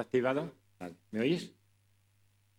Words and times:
¿Está 0.00 0.08
activado? 0.08 0.50
¿Me 1.10 1.20
oís? 1.20 1.52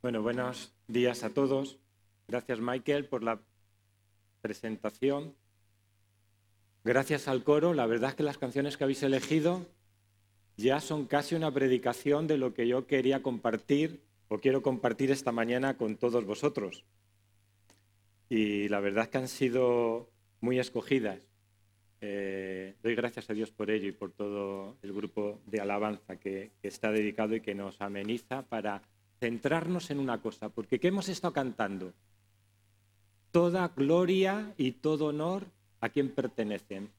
Bueno, 0.04 0.22
buenos 0.22 0.76
días 0.88 1.24
a 1.24 1.32
todos. 1.32 1.80
Gracias, 2.28 2.60
Michael, 2.60 3.08
por 3.08 3.24
la 3.24 3.42
presentación. 4.42 5.34
Gracias 6.84 7.28
al 7.28 7.44
coro. 7.44 7.74
La 7.74 7.88
verdad 7.88 8.12
es 8.12 8.16
que 8.16 8.22
las 8.22 8.38
canciones 8.38 8.78
que 8.78 8.84
habéis 8.84 9.02
elegido 9.02 9.66
ya 10.56 10.80
son 10.80 11.08
casi 11.08 11.34
una 11.34 11.52
predicación 11.52 12.28
de 12.28 12.38
lo 12.38 12.54
que 12.54 12.68
yo 12.68 12.86
quería 12.86 13.24
compartir 13.24 14.04
o 14.28 14.38
quiero 14.38 14.62
compartir 14.62 15.10
esta 15.10 15.32
mañana 15.32 15.78
con 15.78 15.98
todos 15.98 16.24
vosotros. 16.24 16.86
Y 18.30 18.70
la 18.70 18.82
verdad 18.82 19.06
es 19.06 19.10
que 19.10 19.18
han 19.18 19.28
sido 19.28 20.12
muy 20.42 20.60
escogidas. 20.60 21.31
Eh, 22.04 22.76
doy 22.82 22.96
gracias 22.96 23.30
a 23.30 23.34
Dios 23.34 23.52
por 23.52 23.70
ello 23.70 23.88
y 23.88 23.92
por 23.92 24.12
todo 24.12 24.76
el 24.82 24.92
grupo 24.92 25.40
de 25.46 25.62
alabanza 25.62 26.18
que, 26.18 26.52
que, 26.60 26.68
está 26.68 26.92
dedicado 26.92 27.36
y 27.36 27.42
que 27.42 27.54
nos 27.54 27.80
ameniza 27.80 28.42
para 28.42 28.82
centrarnos 29.20 29.92
en 29.92 30.00
una 30.00 30.20
cosa, 30.20 30.50
porque 30.50 30.80
¿qué 30.80 30.88
hemos 30.88 31.10
estado 31.10 31.32
cantando? 31.32 31.94
Toda 33.30 33.68
gloria 33.68 34.56
y 34.58 34.72
todo 34.72 35.08
honor 35.08 35.46
a 35.80 35.90
quien 35.90 36.10
pertenecen, 36.10 36.90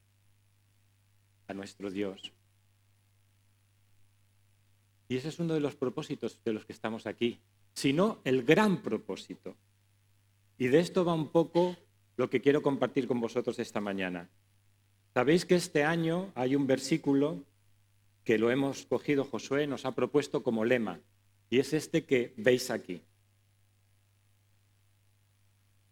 a 1.47 1.53
nuestro 1.53 1.91
Dios. 1.91 2.31
Y 5.09 5.17
ese 5.17 5.29
es 5.29 5.39
uno 5.39 5.53
de 5.53 5.59
los 5.59 5.75
propósitos 5.75 6.39
de 6.45 6.53
los 6.53 6.65
que 6.65 6.73
estamos 6.73 7.07
aquí, 7.07 7.39
sino 7.73 8.19
el 8.23 8.43
gran 8.43 8.81
propósito. 8.81 9.55
Y 10.57 10.67
de 10.67 10.79
esto 10.79 11.03
va 11.03 11.13
un 11.13 11.27
poco 11.27 11.75
lo 12.15 12.29
que 12.29 12.41
quiero 12.41 12.61
compartir 12.61 13.05
con 13.05 13.19
vosotros 13.19 13.59
esta 13.59 13.81
mañana. 13.81 14.29
Sabéis 15.13 15.45
que 15.45 15.55
este 15.55 15.83
año 15.83 16.31
hay 16.33 16.55
un 16.55 16.65
versículo 16.65 17.43
que 18.23 18.39
lo 18.39 18.49
hemos 18.49 18.85
cogido, 18.85 19.25
Josué 19.25 19.67
nos 19.67 19.85
ha 19.85 19.93
propuesto 19.93 20.41
como 20.41 20.65
lema, 20.65 20.99
y 21.49 21.59
es 21.59 21.73
este 21.73 22.05
que 22.05 22.33
veis 22.37 22.71
aquí. 22.71 23.01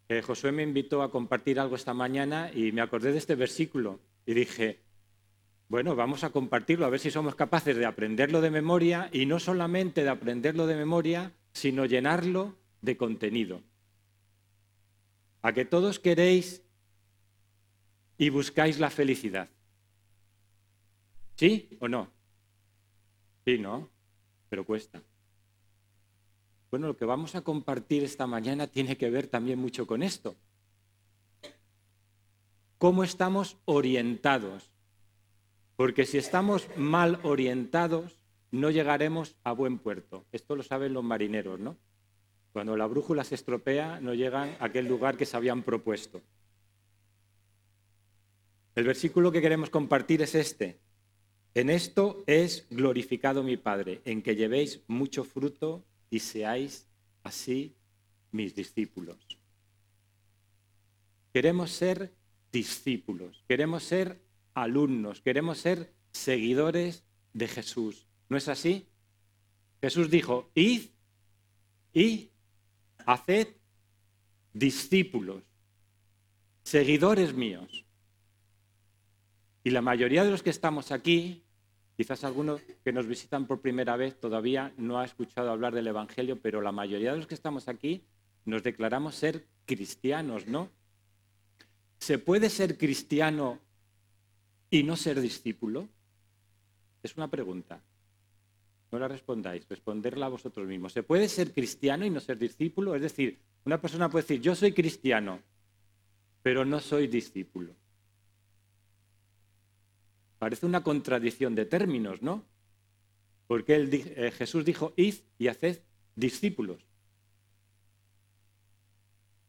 Eh, 0.10 0.22
Josué 0.22 0.52
me 0.52 0.64
invitó 0.64 1.04
a 1.04 1.12
compartir 1.12 1.60
algo 1.60 1.76
esta 1.76 1.94
mañana 1.94 2.52
y 2.54 2.72
me 2.72 2.82
acordé 2.82 3.12
de 3.12 3.20
este 3.20 3.36
versículo 3.36 4.00
y 4.26 4.34
dije, 4.34 4.80
bueno, 5.70 5.96
vamos 5.96 6.24
a 6.24 6.32
compartirlo, 6.32 6.86
a 6.86 6.90
ver 6.90 7.00
si 7.00 7.12
somos 7.12 7.36
capaces 7.36 7.78
de 7.78 7.86
aprenderlo 7.86 8.42
de 8.42 8.50
memoria 8.50 9.10
y 9.14 9.26
no 9.26 9.40
solamente 9.40 10.04
de 10.04 10.10
aprenderlo 10.10 10.68
de 10.68 10.76
memoria, 10.76 11.32
sino 11.54 11.86
llenarlo 11.86 12.56
de 12.82 12.98
contenido. 12.98 13.62
A 15.44 15.54
que 15.54 15.64
todos 15.64 16.00
queréis 16.00 16.64
y 18.22 18.30
buscáis 18.30 18.78
la 18.78 18.92
felicidad. 18.92 19.50
¿Sí 21.36 21.76
o 21.80 21.88
no? 21.88 22.08
Sí, 23.44 23.58
¿no? 23.58 23.90
Pero 24.48 24.64
cuesta. 24.64 25.02
Bueno, 26.70 26.86
lo 26.86 26.96
que 26.96 27.06
vamos 27.06 27.34
a 27.34 27.42
compartir 27.42 28.04
esta 28.04 28.28
mañana 28.28 28.68
tiene 28.68 28.96
que 28.96 29.10
ver 29.10 29.26
también 29.26 29.58
mucho 29.58 29.88
con 29.88 30.04
esto. 30.04 30.36
¿Cómo 32.78 33.04
estamos 33.04 33.58
orientados? 33.66 34.70
Porque 35.76 36.06
si 36.06 36.20
estamos 36.20 36.68
mal 36.78 37.20
orientados, 37.24 38.20
no 38.52 38.70
llegaremos 38.70 39.36
a 39.44 39.52
buen 39.52 39.80
puerto. 39.80 40.28
Esto 40.32 40.56
lo 40.56 40.62
saben 40.62 40.94
los 40.94 41.04
marineros, 41.04 41.60
¿no? 41.60 41.76
Cuando 42.54 42.78
la 42.78 42.86
brújula 42.86 43.24
se 43.24 43.34
estropea, 43.34 44.00
no 44.00 44.14
llegan 44.14 44.56
a 44.60 44.66
aquel 44.66 44.88
lugar 44.88 45.18
que 45.18 45.26
se 45.26 45.38
habían 45.38 45.64
propuesto. 45.64 46.22
El 48.76 48.86
versículo 48.86 49.32
que 49.32 49.42
queremos 49.42 49.70
compartir 49.70 50.22
es 50.22 50.36
este. 50.36 50.80
En 51.54 51.70
esto 51.70 52.24
es 52.28 52.68
glorificado 52.70 53.44
mi 53.44 53.58
Padre, 53.58 54.02
en 54.06 54.22
que 54.22 54.36
llevéis 54.36 54.82
mucho 54.88 55.26
fruto 55.26 55.84
y 56.10 56.20
seáis 56.20 56.88
así 57.24 57.76
mis 58.32 58.56
discípulos. 58.56 59.18
Queremos 61.34 61.72
ser 61.72 62.14
discípulos, 62.52 63.44
queremos 63.48 63.84
ser 63.84 64.22
alumnos, 64.54 65.22
queremos 65.22 65.58
ser 65.58 65.94
seguidores 66.12 67.04
de 67.34 67.48
Jesús. 67.48 68.08
¿No 68.30 68.38
es 68.38 68.48
así? 68.48 68.88
Jesús 69.82 70.10
dijo, 70.10 70.50
id 70.56 70.90
y 71.94 72.30
haced 73.06 73.48
discípulos, 74.54 75.44
seguidores 76.64 77.34
míos. 77.34 77.86
Y 79.64 79.70
la 79.70 79.82
mayoría 79.82 80.24
de 80.24 80.32
los 80.32 80.42
que 80.42 80.50
estamos 80.50 80.92
aquí, 80.92 81.44
quizás 81.96 82.24
algunos 82.24 82.62
que 82.84 82.92
nos 82.92 83.08
visitan 83.08 83.46
por 83.46 83.62
primera 83.62 83.96
vez 83.96 84.20
todavía 84.20 84.74
no 84.78 85.00
ha 85.00 85.06
escuchado 85.06 85.52
hablar 85.52 85.74
del 85.74 85.88
Evangelio, 85.88 86.42
pero 86.42 86.62
la 86.62 86.72
mayoría 86.72 87.12
de 87.12 87.18
los 87.18 87.28
que 87.28 87.36
estamos 87.36 87.68
aquí 87.68 88.04
nos 88.46 88.64
declaramos 88.64 89.16
ser 89.16 89.46
cristianos, 89.66 90.48
¿no? 90.48 90.70
¿Se 92.00 92.18
puede 92.18 92.50
ser 92.50 92.78
cristiano 92.78 93.60
y 94.72 94.82
no 94.82 94.96
ser 94.96 95.22
discípulo? 95.22 95.88
Es 97.04 97.16
una 97.16 97.30
pregunta. 97.30 97.84
No 98.92 98.98
la 98.98 99.08
respondáis, 99.08 99.68
responderla 99.70 100.26
a 100.26 100.30
vosotros 100.30 100.68
mismos. 100.68 100.94
¿Se 100.94 101.04
puede 101.04 101.30
ser 101.30 101.54
cristiano 101.54 102.06
y 102.06 102.10
no 102.10 102.20
ser 102.20 102.40
discípulo? 102.40 102.96
Es 102.96 103.04
decir, 103.04 103.40
una 103.64 103.80
persona 103.80 104.10
puede 104.10 104.24
decir, 104.24 104.42
yo 104.42 104.56
soy 104.56 104.74
cristiano, 104.74 105.40
pero 106.42 106.66
no 106.66 106.80
soy 106.80 107.08
discípulo. 107.08 107.76
Parece 110.42 110.66
una 110.66 110.82
contradicción 110.82 111.54
de 111.54 111.68
términos, 111.68 112.24
¿no? 112.24 112.44
Porque 113.46 113.76
eh, 113.76 114.32
Jesús 114.32 114.66
dijo, 114.66 114.92
id 114.96 115.18
y 115.38 115.50
haced 115.50 115.82
discípulos. 116.16 116.84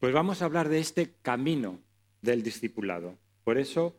Pues 0.01 0.13
vamos 0.13 0.43
a 0.43 0.45
hablar 0.45 0.69
de 0.69 0.81
este 0.81 1.15
camino 1.23 1.81
del 2.21 2.43
discipulado. 2.43 3.17
Por 3.43 3.57
eso 3.57 3.97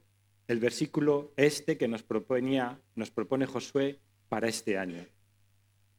el 0.47 0.59
versículo 0.59 1.33
este 1.35 1.79
que 1.79 1.87
nos, 1.87 2.03
proponía, 2.03 2.79
nos 2.93 3.09
propone 3.09 3.47
Josué 3.47 3.99
para 4.29 4.47
este 4.47 4.77
año. 4.77 5.03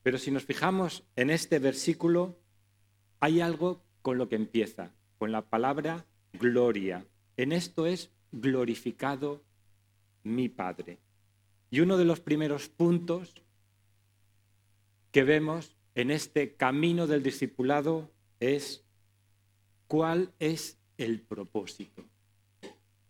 Pero 0.05 0.17
si 0.17 0.31
nos 0.31 0.45
fijamos 0.45 1.03
en 1.17 1.31
este 1.31 1.59
versículo, 1.59 2.39
hay 3.19 3.41
algo 3.41 3.83
con 4.01 4.17
lo 4.17 4.29
que 4.29 4.37
empieza, 4.37 4.93
con 5.19 5.33
la 5.33 5.43
palabra 5.43 6.07
gloria. 6.35 7.05
En 7.37 7.51
esto 7.51 7.85
es 7.85 8.13
glorificado 8.31 9.43
mi 10.25 10.49
Padre. 10.49 10.99
Y 11.71 11.81
uno 11.81 11.97
de 11.97 12.05
los 12.05 12.21
primeros 12.21 12.69
puntos 12.69 13.35
que 15.11 15.23
vemos 15.23 15.77
en 15.95 16.11
este 16.11 16.57
camino 16.57 17.07
del 17.07 17.23
discipulado 17.23 18.11
es 18.41 18.85
cuál 19.87 20.33
es 20.39 20.79
el 20.99 21.21
propósito. 21.21 22.05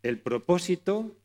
El 0.03 0.21
propósito, 0.21 1.17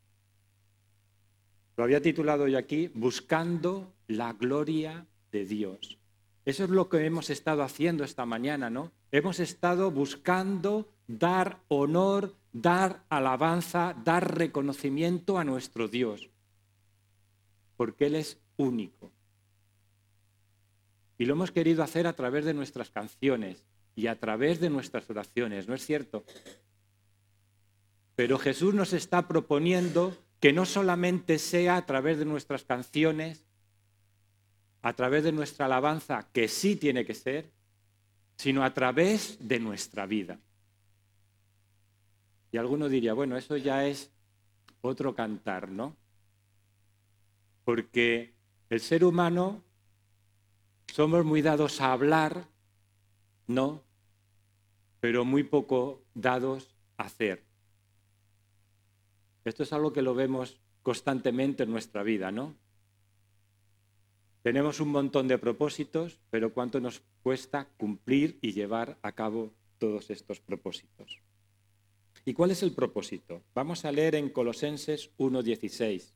lo 1.76 1.84
había 1.84 2.02
titulado 2.02 2.48
yo 2.48 2.58
aquí, 2.58 2.90
buscando 2.94 3.94
la 4.08 4.34
gloria 4.34 5.06
de 5.32 5.46
Dios. 5.46 5.98
Eso 6.46 6.64
es 6.64 6.70
lo 6.70 6.88
que 6.88 7.06
hemos 7.06 7.30
estado 7.30 7.62
haciendo 7.62 8.04
esta 8.04 8.26
mañana, 8.26 8.70
¿no? 8.70 8.92
Hemos 9.12 9.40
estado 9.40 9.92
buscando 9.92 10.90
dar 11.08 11.62
honor, 11.68 12.36
dar 12.52 13.06
alabanza, 13.10 13.96
dar 14.04 14.38
reconocimiento 14.38 15.38
a 15.38 15.44
nuestro 15.44 15.88
Dios, 15.88 16.30
porque 17.78 18.08
Él 18.08 18.16
es 18.16 18.40
único. 18.58 19.12
Y 21.18 21.26
lo 21.26 21.34
hemos 21.34 21.52
querido 21.52 21.84
hacer 21.84 22.08
a 22.08 22.14
través 22.14 22.46
de 22.46 22.54
nuestras 22.54 22.90
canciones 22.92 23.66
y 23.96 24.08
a 24.08 24.20
través 24.20 24.59
de 24.59 24.70
nuestras 24.70 25.09
oraciones, 25.09 25.68
¿no 25.68 25.76
es 25.76 25.86
cierto? 25.86 26.24
Pero 28.16 28.38
Jesús 28.38 28.73
nos 28.73 28.94
está 28.94 29.28
proponiendo 29.28 30.18
que 30.40 30.53
no 30.53 30.66
solamente 30.66 31.38
sea 31.40 31.78
a 31.78 31.85
través 31.85 32.18
de 32.18 32.26
nuestras 32.26 32.64
canciones, 32.64 33.46
a 34.82 34.94
través 34.94 35.23
de 35.23 35.34
nuestra 35.34 35.66
alabanza, 35.66 36.29
que 36.32 36.47
sí 36.47 36.76
tiene 36.78 37.06
que 37.06 37.14
ser, 37.14 37.52
sino 38.38 38.64
a 38.64 38.73
través 38.73 39.38
de 39.41 39.59
nuestra 39.59 40.06
vida. 40.06 40.40
Y 42.51 42.57
alguno 42.57 42.90
diría, 42.90 43.13
bueno, 43.13 43.37
eso 43.37 43.57
ya 43.57 43.85
es 43.85 44.11
otro 44.81 45.13
cantar, 45.13 45.69
¿no? 45.69 45.96
Porque 47.63 48.34
el 48.69 48.79
ser 48.79 49.03
humano 49.03 49.63
somos 50.93 51.23
muy 51.25 51.41
dados 51.41 51.81
a 51.81 51.91
hablar, 51.91 52.47
¿no? 53.47 53.84
Pero 54.99 55.25
muy 55.25 55.43
poco 55.43 56.03
dados 56.13 56.75
a 56.97 57.03
hacer. 57.03 57.43
Esto 59.46 59.63
es 59.63 59.73
algo 59.73 59.93
que 59.93 60.01
lo 60.01 60.16
vemos 60.16 60.59
constantemente 60.81 61.63
en 61.63 61.72
nuestra 61.72 62.03
vida, 62.03 62.31
¿no? 62.31 62.55
Tenemos 64.41 64.79
un 64.79 64.90
montón 64.90 65.28
de 65.28 65.37
propósitos, 65.37 66.19
pero 66.29 66.53
¿cuánto 66.53 66.79
nos 66.79 67.01
cuesta 67.22 67.67
cumplir 67.78 68.40
y 68.41 68.53
llevar 68.53 68.97
a 69.01 69.11
cabo 69.11 69.53
todos 69.78 70.09
estos 70.09 70.40
propósitos? 70.40 71.22
¿Y 72.26 72.34
cuál 72.34 72.52
es 72.52 72.64
el 72.64 72.72
propósito? 72.72 73.42
Vamos 73.54 73.86
a 73.86 73.92
leer 73.92 74.16
en 74.16 74.30
Colosenses 74.30 75.12
1.16. 75.18 76.14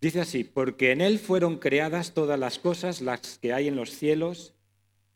Dice 0.00 0.20
así, 0.20 0.42
porque 0.42 0.90
en 0.90 1.00
Él 1.00 1.18
fueron 1.18 1.58
creadas 1.58 2.12
todas 2.12 2.38
las 2.38 2.58
cosas, 2.58 3.00
las 3.00 3.38
que 3.38 3.52
hay 3.52 3.68
en 3.68 3.76
los 3.76 3.90
cielos 3.90 4.54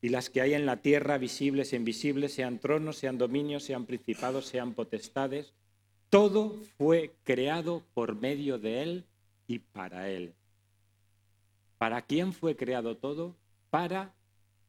y 0.01 0.11
las 0.11 0.31
que 0.31 0.41
hay 0.41 0.55
en 0.55 0.65
la 0.67 0.81
tierra, 0.83 1.19
visibles 1.19 1.73
e 1.73 1.77
invisibles, 1.77 2.35
sean 2.35 2.61
tronos, 2.61 2.97
sean 2.97 3.19
dominios, 3.19 3.65
sean 3.65 3.87
principados, 3.87 4.47
sean 4.47 4.75
potestades. 4.75 5.55
Todo 6.09 6.61
fue 6.79 7.17
creado 7.25 7.83
por 7.95 8.15
medio 8.15 8.59
de 8.59 8.83
Él 8.83 9.05
y 9.49 9.59
para 9.59 10.09
Él. 10.09 10.35
¿Para 11.79 12.03
quién 12.03 12.33
fue 12.33 12.55
creado 12.55 12.97
todo? 12.97 13.35
Para 13.71 14.15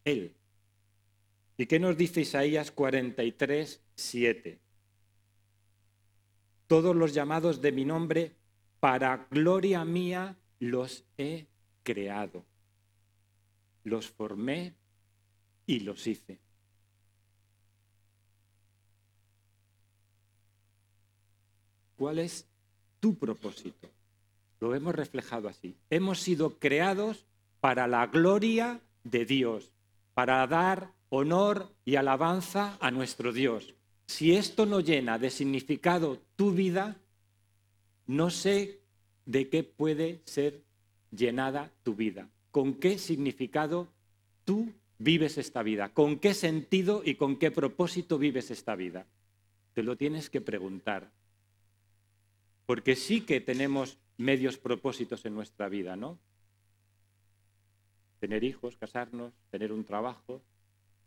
Él. 0.04 0.34
¿Y 1.58 1.68
qué 1.68 1.80
nos 1.80 1.96
dice 1.96 2.22
Isaías 2.22 2.72
43, 2.72 3.82
7? 3.96 4.60
Todos 6.68 6.96
los 6.96 7.14
llamados 7.14 7.62
de 7.62 7.72
mi 7.72 7.86
nombre 7.86 8.36
para 8.80 9.28
gloria 9.32 9.84
mía 9.86 10.36
los 10.60 11.06
he 11.18 11.48
creado, 11.84 12.46
los 13.84 14.08
formé 14.08 14.76
y 15.66 15.80
los 15.80 16.06
hice. 16.06 16.40
¿Cuál 21.96 22.20
es 22.20 22.48
tu 23.00 23.18
propósito? 23.18 23.90
Lo 24.60 24.76
hemos 24.76 24.94
reflejado 24.94 25.48
así. 25.48 25.76
Hemos 25.90 26.20
sido 26.20 26.60
creados 26.60 27.26
para 27.60 27.88
la 27.88 28.06
gloria 28.08 28.82
de 29.04 29.26
Dios, 29.26 29.72
para 30.14 30.46
dar 30.48 30.94
honor 31.10 31.74
y 31.86 31.96
alabanza 31.96 32.78
a 32.80 32.92
nuestro 32.92 33.34
Dios. 33.34 33.74
Si 34.08 34.34
esto 34.36 34.66
no 34.66 34.80
llena 34.80 35.20
de 35.20 35.30
significado 35.30 36.20
tu 36.36 36.52
vida, 36.52 36.98
no 38.08 38.30
sé 38.30 38.80
de 39.26 39.50
qué 39.50 39.64
puede 39.64 40.22
ser 40.26 40.64
llenada 41.12 41.72
tu 41.84 41.94
vida, 41.94 42.30
con 42.52 42.76
qué 42.76 42.98
significado 42.98 43.90
tú 44.46 44.74
vives 44.98 45.38
esta 45.38 45.62
vida, 45.62 45.90
con 45.90 46.20
qué 46.20 46.34
sentido 46.34 47.02
y 47.04 47.16
con 47.16 47.38
qué 47.38 47.52
propósito 47.52 48.18
vives 48.18 48.50
esta 48.50 48.76
vida. 48.76 49.06
Te 49.74 49.84
lo 49.84 49.98
tienes 49.98 50.30
que 50.30 50.42
preguntar. 50.42 51.12
Porque 52.66 52.96
sí 52.96 53.22
que 53.22 53.42
tenemos 53.42 53.98
medios 54.18 54.58
propósitos 54.58 55.26
en 55.26 55.36
nuestra 55.36 55.70
vida, 55.70 55.96
¿no? 55.96 56.18
Tener 58.20 58.44
hijos, 58.44 58.78
casarnos, 58.78 59.34
tener 59.52 59.72
un 59.72 59.84
trabajo, 59.84 60.42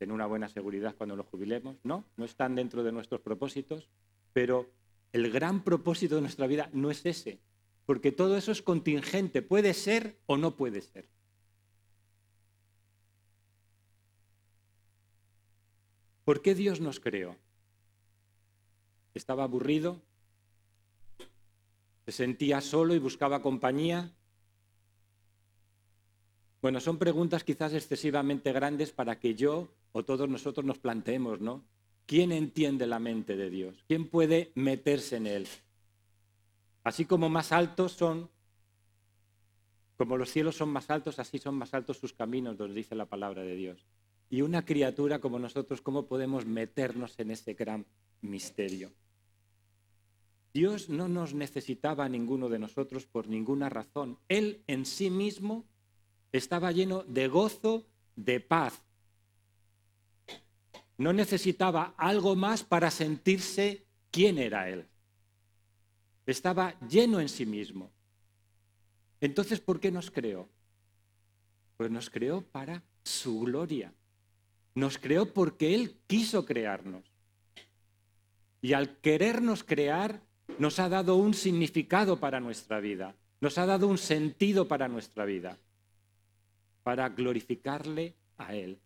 tener 0.01 0.15
una 0.15 0.25
buena 0.25 0.49
seguridad 0.49 0.97
cuando 0.97 1.15
nos 1.15 1.27
jubilemos, 1.27 1.77
¿no? 1.85 2.07
No 2.17 2.25
están 2.25 2.55
dentro 2.55 2.83
de 2.83 2.91
nuestros 2.91 3.21
propósitos, 3.21 3.91
pero 4.33 4.67
el 5.13 5.31
gran 5.31 5.63
propósito 5.63 6.15
de 6.15 6.23
nuestra 6.23 6.47
vida 6.47 6.71
no 6.73 6.91
es 6.91 7.05
ese, 7.05 7.39
porque 7.85 8.11
todo 8.11 8.39
eso 8.39 8.51
es 8.51 8.63
contingente, 8.63 9.43
puede 9.43 9.75
ser 9.75 10.19
o 10.25 10.39
no 10.39 10.57
puede 10.57 10.81
ser. 10.81 11.07
¿Por 16.25 16.41
qué 16.41 16.55
Dios 16.55 16.81
nos 16.81 16.99
creó? 16.99 17.37
¿Estaba 19.13 19.45
aburrido? 19.45 20.01
¿Se 22.07 22.13
sentía 22.13 22.63
solo 22.63 22.95
y 22.95 22.99
buscaba 22.99 23.43
compañía? 23.43 24.15
Bueno, 26.63 26.81
son 26.81 26.99
preguntas 26.99 27.43
quizás 27.43 27.73
excesivamente 27.73 28.53
grandes 28.53 28.93
para 28.93 29.19
que 29.19 29.35
yo 29.35 29.69
o 29.93 30.05
todos 30.05 30.29
nosotros 30.29 30.65
nos 30.67 30.79
planteemos, 30.79 31.41
¿no? 31.41 31.65
¿Quién 32.07 32.33
entiende 32.33 32.87
la 32.87 32.99
mente 32.99 33.37
de 33.37 33.51
Dios? 33.51 33.85
¿Quién 33.87 34.09
puede 34.09 34.53
meterse 34.55 35.17
en 35.17 35.27
él? 35.27 35.49
Así 36.85 37.05
como 37.05 37.29
más 37.29 37.53
altos 37.53 37.93
son, 37.93 38.29
como 39.97 40.17
los 40.17 40.31
cielos 40.31 40.57
son 40.57 40.71
más 40.71 40.91
altos, 40.91 41.19
así 41.19 41.39
son 41.39 41.55
más 41.55 41.73
altos 41.73 41.99
sus 41.99 42.13
caminos, 42.13 42.59
nos 42.59 42.75
dice 42.75 42.95
la 42.95 43.07
palabra 43.07 43.43
de 43.43 43.55
Dios. 43.55 43.87
Y 44.29 44.43
una 44.43 44.65
criatura 44.65 45.19
como 45.19 45.39
nosotros, 45.39 45.81
¿cómo 45.81 46.07
podemos 46.07 46.47
meternos 46.47 47.19
en 47.19 47.31
ese 47.31 47.55
gran 47.55 47.87
misterio? 48.21 48.91
Dios 50.53 50.89
no 50.89 51.09
nos 51.09 51.33
necesitaba 51.33 52.05
a 52.05 52.09
ninguno 52.09 52.49
de 52.49 52.59
nosotros 52.59 53.07
por 53.07 53.29
ninguna 53.29 53.69
razón. 53.69 54.19
Él 54.29 54.63
en 54.67 54.85
sí 54.85 55.11
mismo 55.11 55.65
estaba 56.33 56.73
lleno 56.73 57.03
de 57.05 57.29
gozo, 57.29 57.87
de 58.17 58.41
paz, 58.41 58.83
no 61.01 61.15
necesitaba 61.15 61.95
algo 61.97 62.37
más 62.37 62.63
para 62.63 62.91
sentirse 62.91 63.87
quién 64.11 64.37
era 64.37 64.69
Él. 64.69 64.87
Estaba 66.27 66.79
lleno 66.81 67.21
en 67.21 67.31
sí 67.31 67.47
mismo. 67.47 67.91
Entonces, 69.21 69.61
¿por 69.61 69.81
qué 69.81 69.91
nos 69.91 70.11
creó? 70.11 70.49
Pues 71.79 71.91
nos 71.91 72.11
creó 72.11 72.43
para 72.43 72.83
su 73.03 73.41
gloria. 73.41 73.95
Nos 74.75 74.99
creó 74.99 75.33
porque 75.33 75.75
Él 75.75 75.97
quiso 76.07 76.45
crearnos. 76.45 77.03
Y 78.61 78.75
al 78.75 78.99
querernos 78.99 79.65
crear, 79.65 80.21
nos 80.59 80.79
ha 80.79 80.91
dado 80.91 81.17
un 81.17 81.33
significado 81.33 82.21
para 82.21 82.41
nuestra 82.41 82.79
vida, 82.79 83.17
nos 83.41 83.57
ha 83.57 83.65
dado 83.65 83.87
un 83.87 83.97
sentido 83.97 84.69
para 84.69 84.89
nuestra 84.89 85.25
vida, 85.25 85.57
para 86.83 87.09
glorificarle 87.09 88.15
a 88.39 88.55
Él. 88.55 88.81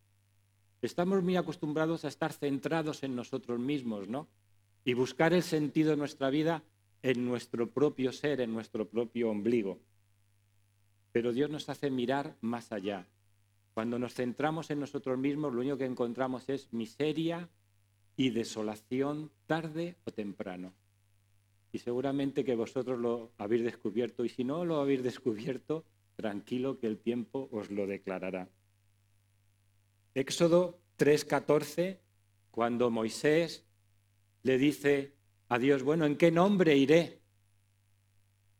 Estamos 0.83 1.23
muy 1.23 1.37
acostumbrados 1.37 2.05
a 2.05 2.09
estar 2.09 2.33
centrados 2.33 3.03
en 3.03 3.17
nosotros 3.17 3.59
mismos, 3.59 4.09
¿no? 4.09 4.29
Y 4.85 4.95
buscar 4.95 5.33
el 5.33 5.43
sentido 5.43 5.91
de 5.91 5.97
nuestra 5.97 6.29
vida 6.29 6.63
en 7.03 7.25
nuestro 7.25 7.71
propio 7.71 8.13
ser, 8.13 8.41
en 8.41 8.53
nuestro 8.53 8.89
propio 8.89 9.31
ombligo. 9.31 9.79
Pero 11.13 11.33
Dios 11.33 11.49
nos 11.51 11.69
hace 11.69 11.91
mirar 11.91 12.37
más 12.41 12.73
allá. 12.73 13.07
Cuando 13.73 13.99
nos 13.99 14.15
centramos 14.15 14.71
en 14.71 14.81
nosotros 14.81 15.19
mismos, 15.19 15.53
lo 15.53 15.61
único 15.61 15.79
que 15.79 15.85
encontramos 15.85 16.49
es 16.49 16.73
miseria 16.73 17.49
y 18.17 18.31
desolación 18.31 19.31
tarde 19.47 19.97
o 20.05 20.13
temprano. 20.13 20.73
Y 21.73 21.79
seguramente 21.79 22.45
que 22.45 22.55
vosotros 22.55 22.99
lo 22.99 23.33
habéis 23.37 23.65
descubierto, 23.65 24.25
y 24.25 24.29
si 24.29 24.45
no 24.45 24.65
lo 24.65 24.81
habéis 24.81 25.03
descubierto, 25.03 25.85
tranquilo 26.17 26.79
que 26.79 26.87
el 26.87 26.99
tiempo 26.99 27.49
os 27.53 27.71
lo 27.71 27.87
declarará. 27.87 28.49
Éxodo 30.15 30.81
3:14, 30.97 31.99
cuando 32.51 32.91
Moisés 32.91 33.65
le 34.43 34.59
dice 34.59 35.15
a 35.49 35.59
Dios, 35.59 35.83
bueno, 35.83 36.07
¿en 36.07 36.17
qué 36.17 36.31
nombre 36.31 36.77
iré? 36.77 37.21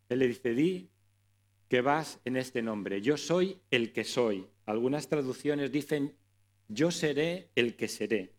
Él 0.09 0.19
le 0.19 0.29
dice, 0.29 0.55
di 0.55 0.91
que 1.69 1.81
vas 1.81 2.21
en 2.25 2.37
este 2.37 2.63
nombre. 2.63 3.01
Yo 3.01 3.17
soy 3.17 3.61
el 3.71 3.93
que 3.93 4.05
soy. 4.05 4.47
Algunas 4.67 5.09
traducciones 5.09 5.73
dicen, 5.73 6.17
yo 6.69 6.91
seré 6.91 7.51
el 7.55 7.77
que 7.77 7.89
seré. 7.89 8.35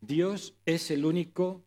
Dios 0.00 0.54
es 0.64 0.90
el 0.90 1.04
único 1.04 1.64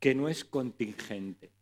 que 0.00 0.14
no 0.14 0.28
es 0.28 0.44
contingente. 0.44 1.52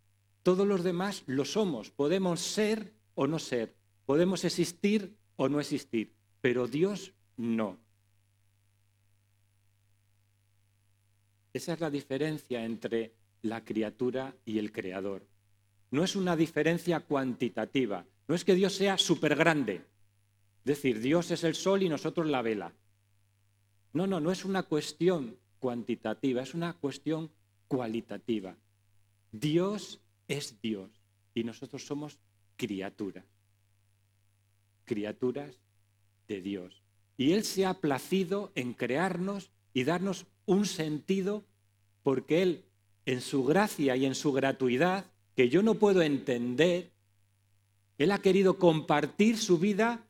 Todos 0.46 0.64
los 0.64 0.84
demás 0.84 1.24
lo 1.26 1.44
somos. 1.44 1.90
Podemos 1.90 2.38
ser 2.38 2.92
o 3.16 3.26
no 3.26 3.40
ser. 3.40 3.74
Podemos 4.04 4.44
existir 4.44 5.16
o 5.34 5.48
no 5.48 5.58
existir, 5.58 6.14
pero 6.40 6.68
Dios 6.68 7.14
no. 7.36 7.80
Esa 11.52 11.72
es 11.72 11.80
la 11.80 11.90
diferencia 11.90 12.64
entre 12.64 13.16
la 13.42 13.64
criatura 13.64 14.36
y 14.44 14.60
el 14.60 14.70
creador. 14.70 15.26
No 15.90 16.04
es 16.04 16.14
una 16.14 16.36
diferencia 16.36 17.00
cuantitativa, 17.00 18.06
no 18.28 18.36
es 18.36 18.44
que 18.44 18.54
Dios 18.54 18.72
sea 18.76 18.98
súper 18.98 19.34
grande, 19.34 19.84
es 20.58 20.64
decir, 20.64 21.00
Dios 21.00 21.32
es 21.32 21.42
el 21.42 21.56
sol 21.56 21.82
y 21.82 21.88
nosotros 21.88 22.28
la 22.28 22.42
vela. 22.42 22.72
No, 23.92 24.06
no, 24.06 24.20
no 24.20 24.30
es 24.30 24.44
una 24.44 24.62
cuestión 24.62 25.40
cuantitativa, 25.58 26.40
es 26.40 26.54
una 26.54 26.74
cuestión 26.74 27.32
cualitativa. 27.66 28.56
Dios 29.32 30.05
es 30.28 30.61
Dios 30.61 30.90
y 31.35 31.45
nosotros 31.45 31.85
somos 31.85 32.18
criaturas 32.56 33.25
criaturas 34.87 35.59
de 36.28 36.40
Dios. 36.40 36.83
Y 37.18 37.33
Él 37.33 37.45
se 37.45 37.66
ha 37.66 37.75
placido 37.75 38.52
en 38.54 38.73
crearnos 38.73 39.50
y 39.75 39.85
darnos 39.85 40.26
un 40.47 40.64
sentido 40.64 41.45
porque 42.02 42.42
Él, 42.42 42.64
en 43.04 43.21
su 43.21 43.45
gracia 43.45 43.97
y 43.97 44.06
en 44.06 44.14
su 44.14 44.33
gratuidad, 44.33 45.04
que 45.35 45.50
yo 45.50 45.62
no 45.62 45.75
puedo 45.75 46.00
entender, 46.00 46.92
Él 47.99 48.12
ha 48.12 48.23
querido 48.23 48.59
compartir 48.59 49.37
su 49.37 49.59
vida 49.59 50.06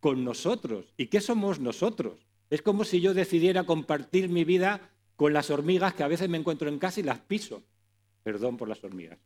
con 0.00 0.24
nosotros. 0.24 0.92
¿Y 0.98 1.06
qué 1.06 1.20
somos 1.20 1.60
nosotros? 1.60 2.26
Es 2.50 2.62
como 2.62 2.84
si 2.84 3.00
yo 3.00 3.14
decidiera 3.14 3.64
compartir 3.64 4.28
mi 4.28 4.44
vida 4.44 4.90
con 5.16 5.32
las 5.32 5.50
hormigas 5.50 5.94
que 5.94 6.02
a 6.02 6.08
veces 6.08 6.28
me 6.28 6.38
encuentro 6.38 6.68
en 6.68 6.78
casa 6.78 7.00
y 7.00 7.04
las 7.04 7.20
piso. 7.20 7.62
Perdón 8.22 8.56
por 8.56 8.68
las 8.68 8.82
hormigas. 8.82 9.18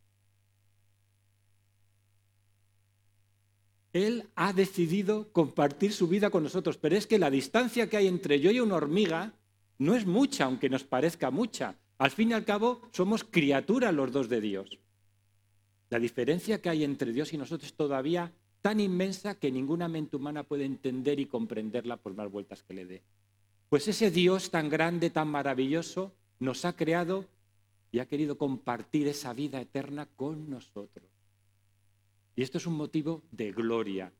Él 3.94 4.28
ha 4.34 4.52
decidido 4.52 5.32
compartir 5.32 5.92
su 5.92 6.08
vida 6.08 6.28
con 6.28 6.42
nosotros, 6.42 6.76
pero 6.78 6.96
es 6.96 7.06
que 7.06 7.16
la 7.16 7.30
distancia 7.30 7.88
que 7.88 7.96
hay 7.96 8.08
entre 8.08 8.40
yo 8.40 8.50
y 8.50 8.58
una 8.58 8.74
hormiga 8.74 9.34
no 9.78 9.94
es 9.94 10.04
mucha, 10.04 10.46
aunque 10.46 10.68
nos 10.68 10.82
parezca 10.82 11.30
mucha. 11.30 11.76
Al 11.98 12.10
fin 12.10 12.32
y 12.32 12.34
al 12.34 12.44
cabo, 12.44 12.82
somos 12.90 13.22
criaturas 13.22 13.94
los 13.94 14.10
dos 14.10 14.28
de 14.28 14.40
Dios. 14.40 14.80
La 15.90 16.00
diferencia 16.00 16.60
que 16.60 16.70
hay 16.70 16.82
entre 16.82 17.12
Dios 17.12 17.32
y 17.32 17.38
nosotros 17.38 17.70
es 17.70 17.76
todavía 17.76 18.32
tan 18.62 18.80
inmensa 18.80 19.38
que 19.38 19.52
ninguna 19.52 19.86
mente 19.86 20.16
humana 20.16 20.42
puede 20.42 20.64
entender 20.64 21.20
y 21.20 21.26
comprenderla 21.26 21.96
por 21.96 22.14
más 22.14 22.28
vueltas 22.28 22.64
que 22.64 22.74
le 22.74 22.86
dé. 22.86 23.02
Pues 23.68 23.86
ese 23.86 24.10
Dios 24.10 24.50
tan 24.50 24.68
grande, 24.70 25.10
tan 25.10 25.28
maravilloso, 25.28 26.12
nos 26.40 26.64
ha 26.64 26.74
creado 26.74 27.26
y 27.92 28.00
ha 28.00 28.06
querido 28.06 28.36
compartir 28.38 29.06
esa 29.06 29.32
vida 29.32 29.60
eterna 29.60 30.08
con 30.16 30.50
nosotros. 30.50 31.13
Y 32.36 32.42
esto 32.42 32.58
es 32.58 32.66
un 32.66 32.74
motivo 32.74 33.22
de 33.30 33.52
gloria. 33.52 34.12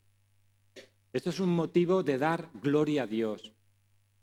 Esto 1.11 1.29
es 1.29 1.39
un 1.39 1.49
motivo 1.49 2.03
de 2.03 2.17
dar 2.17 2.49
gloria 2.61 3.03
a 3.03 3.07
Dios. 3.07 3.53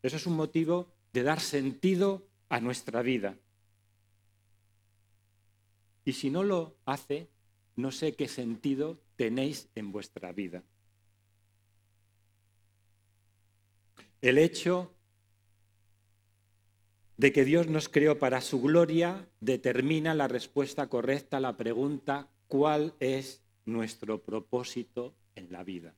Eso 0.02 0.16
es 0.16 0.26
un 0.26 0.34
motivo 0.34 0.92
de 1.12 1.22
dar 1.22 1.40
sentido 1.40 2.26
a 2.48 2.60
nuestra 2.60 3.02
vida. 3.02 3.36
Y 6.04 6.12
si 6.14 6.30
no 6.30 6.42
lo 6.42 6.76
hace, 6.84 7.28
no 7.76 7.92
sé 7.92 8.14
qué 8.14 8.28
sentido 8.28 8.98
tenéis 9.16 9.68
en 9.74 9.92
vuestra 9.92 10.32
vida. 10.32 10.62
El 14.20 14.38
hecho 14.38 14.94
de 17.16 17.32
que 17.32 17.44
Dios 17.44 17.68
nos 17.68 17.88
creó 17.88 18.18
para 18.18 18.40
su 18.40 18.60
gloria 18.60 19.28
determina 19.40 20.14
la 20.14 20.28
respuesta 20.28 20.88
correcta 20.88 21.36
a 21.36 21.40
la 21.40 21.56
pregunta 21.56 22.28
¿cuál 22.48 22.94
es 23.00 23.42
nuestro 23.64 24.22
propósito 24.22 25.14
en 25.34 25.52
la 25.52 25.64
vida? 25.64 25.94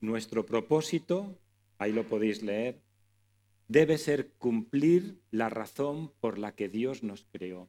Nuestro 0.00 0.46
propósito, 0.46 1.38
ahí 1.78 1.92
lo 1.92 2.04
podéis 2.04 2.42
leer, 2.42 2.80
debe 3.68 3.98
ser 3.98 4.32
cumplir 4.38 5.20
la 5.30 5.48
razón 5.48 6.12
por 6.20 6.38
la 6.38 6.54
que 6.54 6.68
Dios 6.68 7.02
nos 7.02 7.24
creó, 7.30 7.68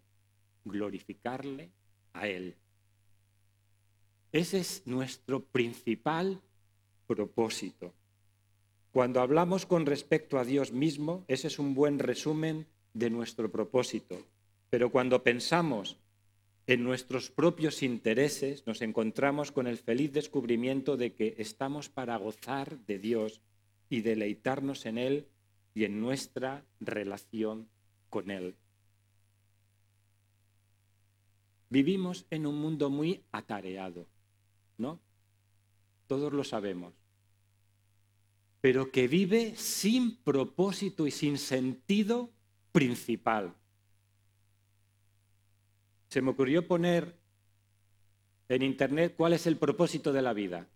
glorificarle 0.65 1.71
a 2.13 2.27
Él. 2.27 2.55
Ese 4.31 4.59
es 4.59 4.83
nuestro 4.85 5.43
principal 5.43 6.41
propósito. 7.05 7.93
Cuando 8.91 9.21
hablamos 9.21 9.65
con 9.65 9.85
respecto 9.85 10.39
a 10.39 10.43
Dios 10.43 10.71
mismo, 10.71 11.23
ese 11.27 11.47
es 11.47 11.59
un 11.59 11.73
buen 11.75 11.99
resumen 11.99 12.67
de 12.93 13.09
nuestro 13.09 13.51
propósito. 13.51 14.25
Pero 14.69 14.91
cuando 14.91 15.23
pensamos 15.23 16.00
en 16.73 16.83
nuestros 16.83 17.29
propios 17.29 17.83
intereses, 17.83 18.65
nos 18.65 18.81
encontramos 18.81 19.51
con 19.51 19.67
el 19.67 19.77
feliz 19.77 20.13
descubrimiento 20.13 20.95
de 20.95 21.13
que 21.13 21.35
estamos 21.37 21.89
para 21.89 22.15
gozar 22.17 22.79
de 22.85 22.99
Dios 22.99 23.41
y 23.89 24.01
deleitarnos 24.01 24.85
en 24.85 24.97
Él 24.97 25.27
y 25.73 25.83
en 25.83 25.99
nuestra 25.99 26.63
relación 26.79 27.67
con 28.09 28.31
Él. 28.31 28.55
Vivimos 31.69 32.25
en 32.29 32.45
un 32.45 32.59
mundo 32.59 32.89
muy 32.89 33.23
atareado, 33.31 34.07
¿no? 34.77 34.99
Todos 36.07 36.31
lo 36.33 36.43
sabemos 36.43 36.93
pero 38.61 38.91
que 38.91 39.07
vive 39.07 39.55
sin 39.55 40.17
propósito 40.17 41.07
y 41.07 41.11
sin 41.11 41.39
sentido 41.39 42.31
principal. 42.71 43.55
Se 46.11 46.21
me 46.21 46.31
ocurrió 46.31 46.67
poner 46.67 47.15
en 48.49 48.63
internet 48.63 49.13
cuál 49.15 49.31
es 49.31 49.47
el 49.47 49.55
propósito 49.55 50.11
de 50.11 50.21
la 50.21 50.33
vida. 50.33 50.67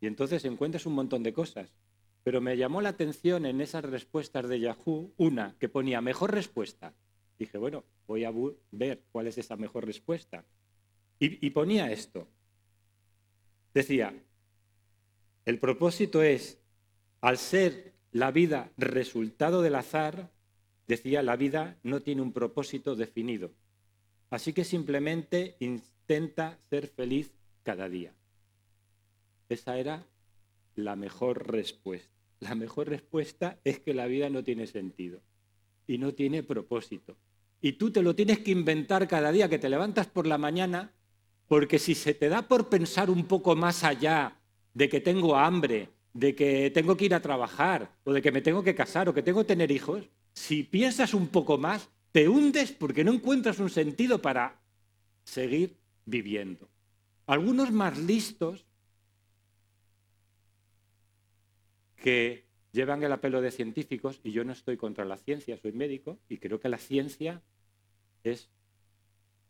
Y 0.00 0.06
entonces 0.06 0.44
encuentras 0.44 0.86
un 0.86 0.94
montón 0.94 1.24
de 1.24 1.32
cosas. 1.32 1.74
Pero 2.22 2.40
me 2.40 2.56
llamó 2.56 2.80
la 2.80 2.90
atención 2.90 3.44
en 3.44 3.60
esas 3.60 3.84
respuestas 3.84 4.48
de 4.48 4.60
Yahoo 4.60 5.12
una 5.16 5.56
que 5.58 5.68
ponía 5.68 6.00
mejor 6.00 6.32
respuesta. 6.32 6.94
Dije, 7.40 7.58
bueno, 7.58 7.82
voy 8.06 8.22
a 8.22 8.32
ver 8.70 9.02
cuál 9.10 9.26
es 9.26 9.36
esa 9.36 9.56
mejor 9.56 9.84
respuesta. 9.84 10.44
Y, 11.18 11.44
y 11.44 11.50
ponía 11.50 11.90
esto. 11.90 12.28
Decía, 13.74 14.14
el 15.44 15.58
propósito 15.58 16.22
es 16.22 16.60
al 17.20 17.38
ser 17.38 17.94
la 18.12 18.30
vida 18.30 18.70
resultado 18.76 19.60
del 19.60 19.74
azar, 19.74 20.30
decía, 20.86 21.24
la 21.24 21.34
vida 21.34 21.80
no 21.82 22.00
tiene 22.00 22.22
un 22.22 22.32
propósito 22.32 22.94
definido. 22.94 23.50
Así 24.30 24.52
que 24.52 24.64
simplemente 24.64 25.56
intenta 25.60 26.58
ser 26.70 26.88
feliz 26.88 27.32
cada 27.62 27.88
día. 27.88 28.12
Esa 29.48 29.78
era 29.78 30.06
la 30.74 30.96
mejor 30.96 31.50
respuesta. 31.50 32.10
La 32.40 32.54
mejor 32.54 32.88
respuesta 32.88 33.58
es 33.64 33.80
que 33.80 33.94
la 33.94 34.06
vida 34.06 34.28
no 34.28 34.44
tiene 34.44 34.66
sentido 34.66 35.20
y 35.86 35.98
no 35.98 36.12
tiene 36.12 36.42
propósito. 36.42 37.16
Y 37.60 37.72
tú 37.72 37.90
te 37.90 38.02
lo 38.02 38.14
tienes 38.14 38.40
que 38.40 38.50
inventar 38.50 39.08
cada 39.08 39.32
día 39.32 39.48
que 39.48 39.58
te 39.58 39.70
levantas 39.70 40.06
por 40.06 40.26
la 40.26 40.36
mañana, 40.36 40.92
porque 41.48 41.78
si 41.78 41.94
se 41.94 42.14
te 42.14 42.28
da 42.28 42.42
por 42.42 42.68
pensar 42.68 43.08
un 43.08 43.24
poco 43.26 43.56
más 43.56 43.84
allá 43.84 44.36
de 44.74 44.88
que 44.88 45.00
tengo 45.00 45.36
hambre, 45.36 45.88
de 46.12 46.34
que 46.34 46.70
tengo 46.70 46.96
que 46.96 47.06
ir 47.06 47.14
a 47.14 47.22
trabajar 47.22 47.96
o 48.04 48.12
de 48.12 48.20
que 48.20 48.32
me 48.32 48.42
tengo 48.42 48.62
que 48.62 48.74
casar 48.74 49.08
o 49.08 49.14
que 49.14 49.22
tengo 49.22 49.40
que 49.40 49.48
tener 49.48 49.70
hijos, 49.70 50.08
si 50.34 50.62
piensas 50.62 51.14
un 51.14 51.28
poco 51.28 51.56
más, 51.58 51.88
te 52.14 52.28
hundes 52.28 52.70
porque 52.70 53.02
no 53.02 53.12
encuentras 53.12 53.58
un 53.58 53.68
sentido 53.68 54.22
para 54.22 54.60
seguir 55.24 55.76
viviendo. 56.06 56.68
Algunos 57.26 57.72
más 57.72 57.98
listos 57.98 58.64
que 61.96 62.44
llevan 62.70 63.02
el 63.02 63.10
apelo 63.10 63.40
de 63.40 63.50
científicos, 63.50 64.20
y 64.22 64.30
yo 64.30 64.44
no 64.44 64.52
estoy 64.52 64.76
contra 64.76 65.04
la 65.04 65.16
ciencia, 65.16 65.56
soy 65.56 65.72
médico, 65.72 66.20
y 66.28 66.38
creo 66.38 66.60
que 66.60 66.68
la 66.68 66.78
ciencia 66.78 67.42
es 68.22 68.48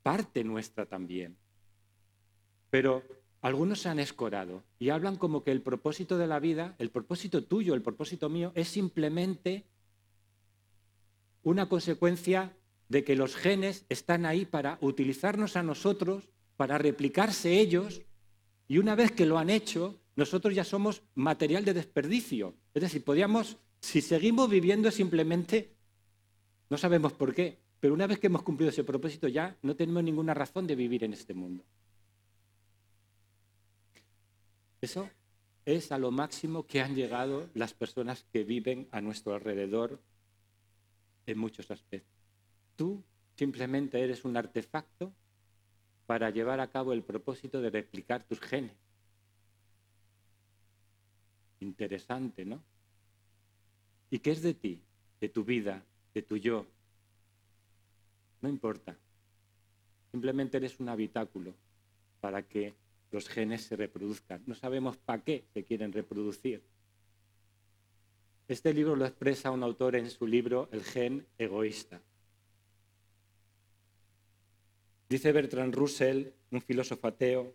parte 0.02 0.42
nuestra 0.42 0.87
también. 0.87 1.37
Pero 2.71 3.02
algunos 3.42 3.80
se 3.80 3.90
han 3.90 3.99
escorado 3.99 4.64
y 4.78 4.88
hablan 4.88 5.16
como 5.16 5.44
que 5.44 5.52
el 5.52 5.61
propósito 5.61 6.16
de 6.16 6.28
la 6.28 6.40
vida, 6.40 6.76
el 6.78 6.88
propósito 6.88 7.44
tuyo, 7.44 7.75
el 7.75 7.83
propósito 7.83 8.30
mío, 8.30 8.52
es 8.54 8.68
simplemente 8.68 9.66
una 11.45 11.69
consecuencia 11.69 12.57
de 12.89 13.05
que 13.05 13.17
los 13.17 13.37
genes 13.37 13.87
están 13.89 14.27
ahí 14.27 14.45
para 14.45 14.79
utilizarnos 14.81 15.57
a 15.57 15.63
nosotros, 15.63 16.29
para 16.57 16.79
replicarse 16.79 17.61
ellos, 17.61 18.03
y 18.67 18.79
una 18.79 18.95
vez 18.95 19.13
que 19.13 19.27
lo 19.27 19.39
han 19.39 19.51
hecho, 19.51 20.01
nosotros 20.17 20.55
ya 20.55 20.65
somos 20.65 21.03
material 21.15 21.65
de 21.65 21.75
desperdicio. 21.75 22.55
Es 22.73 22.83
decir, 22.83 23.05
podríamos, 23.05 23.59
si 23.81 24.01
seguimos 24.01 24.49
viviendo 24.49 24.91
simplemente, 24.91 25.75
no 26.71 26.79
sabemos 26.79 27.13
por 27.13 27.35
qué, 27.35 27.59
pero 27.81 27.95
una 27.95 28.07
vez 28.07 28.19
que 28.19 28.29
hemos 28.29 28.43
cumplido 28.43 28.71
ese 28.71 28.85
propósito 28.85 29.29
ya 29.29 29.57
no 29.63 29.77
tenemos 29.77 30.03
ninguna 30.03 30.33
razón 30.33 30.67
de 30.67 30.75
vivir 30.75 31.05
en 31.05 31.13
este 31.13 31.35
mundo. 31.35 31.65
Eso 34.81 35.09
es 35.65 35.93
a 35.93 35.99
lo 35.99 36.11
máximo 36.11 36.67
que 36.67 36.81
han 36.81 36.95
llegado 36.95 37.49
las 37.55 37.75
personas 37.75 38.25
que 38.33 38.45
viven 38.45 38.89
a 38.91 39.01
nuestro 39.01 39.35
alrededor 39.35 40.01
en 41.26 41.38
muchos 41.38 41.71
aspectos. 41.71 42.12
Tú 42.76 43.02
simplemente 43.37 44.02
eres 44.02 44.25
un 44.25 44.37
artefacto 44.37 45.12
para 46.07 46.31
llevar 46.31 46.61
a 46.61 46.71
cabo 46.71 46.93
el 46.93 47.02
propósito 47.02 47.61
de 47.61 47.71
replicar 47.71 48.25
tus 48.25 48.40
genes. 48.40 48.76
Interesante, 51.61 52.45
¿no? 52.45 52.62
¿Y 54.11 54.19
qué 54.19 54.33
es 54.33 54.43
de 54.43 54.54
ti, 54.54 54.83
de 55.21 55.28
tu 55.28 55.45
vida, 55.45 55.85
de 56.12 56.23
tu 56.23 56.37
yo? 56.37 56.66
No 58.43 58.49
importa. 58.49 58.97
Simplemente 60.12 60.59
eres 60.59 60.78
un 60.78 60.88
habitáculo 60.88 61.54
para 62.21 62.43
que 62.47 62.75
los 63.11 63.28
genes 63.28 63.62
se 63.62 63.76
reproduzcan. 63.76 64.43
No 64.47 64.54
sabemos 64.54 64.97
para 64.97 65.23
qué 65.23 65.45
se 65.54 65.64
quieren 65.64 65.93
reproducir. 65.93 66.62
Este 68.47 68.75
libro 68.75 68.95
lo 68.95 69.07
expresa 69.07 69.51
un 69.51 69.63
autor 69.63 69.97
en 69.97 70.11
su 70.11 70.27
libro 70.27 70.69
El 70.71 70.85
gen 70.85 71.27
egoísta. 71.39 72.03
Dice 75.09 75.33
Bertrand 75.33 75.75
Russell, 75.75 76.29
un 76.51 76.61
filósofo 76.61 77.07
ateo, 77.07 77.55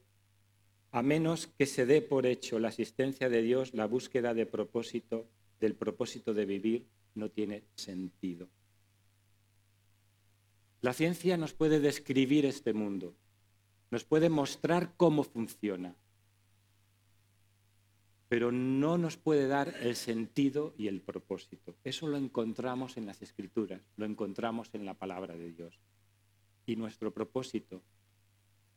a 0.92 1.04
menos 1.04 1.46
que 1.46 1.68
se 1.68 1.86
dé 1.86 2.02
por 2.02 2.26
hecho 2.26 2.58
la 2.58 2.70
existencia 2.70 3.30
de 3.30 3.44
Dios, 3.44 3.76
la 3.76 3.86
búsqueda 3.86 4.34
de 4.34 4.48
propósito, 4.48 5.28
del 5.60 5.76
propósito 5.76 6.34
de 6.34 6.46
vivir, 6.46 6.88
no 7.14 7.30
tiene 7.30 7.64
sentido. 7.76 8.48
La 10.82 10.94
ciencia 10.94 11.38
nos 11.38 11.54
puede 11.54 11.80
describir 11.80 12.48
este 12.48 12.74
mundo, 12.74 13.14
nos 13.92 14.06
puede 14.06 14.30
mostrar 14.30 14.94
cómo 14.98 15.24
funciona, 15.24 15.94
pero 18.30 18.52
no 18.52 19.00
nos 19.00 19.18
puede 19.18 19.48
dar 19.48 19.74
el 19.82 19.96
sentido 19.96 20.76
y 20.78 20.88
el 20.88 21.02
propósito. 21.02 21.76
Eso 21.84 22.08
lo 22.08 22.16
encontramos 22.16 22.96
en 22.96 23.08
las 23.08 23.24
escrituras, 23.24 23.82
lo 23.98 24.06
encontramos 24.06 24.70
en 24.74 24.86
la 24.86 24.94
palabra 24.94 25.36
de 25.36 25.52
Dios. 25.52 25.80
Y 26.68 26.76
nuestro 26.76 27.12
propósito, 27.12 27.82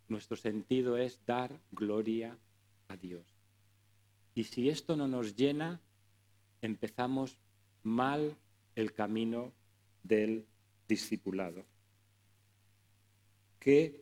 nuestro 0.08 0.38
sentido 0.38 0.96
es 0.96 1.20
dar 1.26 1.60
gloria 1.70 2.38
a 2.88 2.96
Dios. 2.96 3.26
Y 4.34 4.44
si 4.44 4.70
esto 4.70 4.96
no 4.96 5.06
nos 5.06 5.36
llena, 5.36 5.82
empezamos 6.62 7.36
mal 7.82 8.34
el 8.74 8.94
camino 8.94 9.52
del 10.02 10.46
discipulado. 10.88 11.66
que 13.58 14.01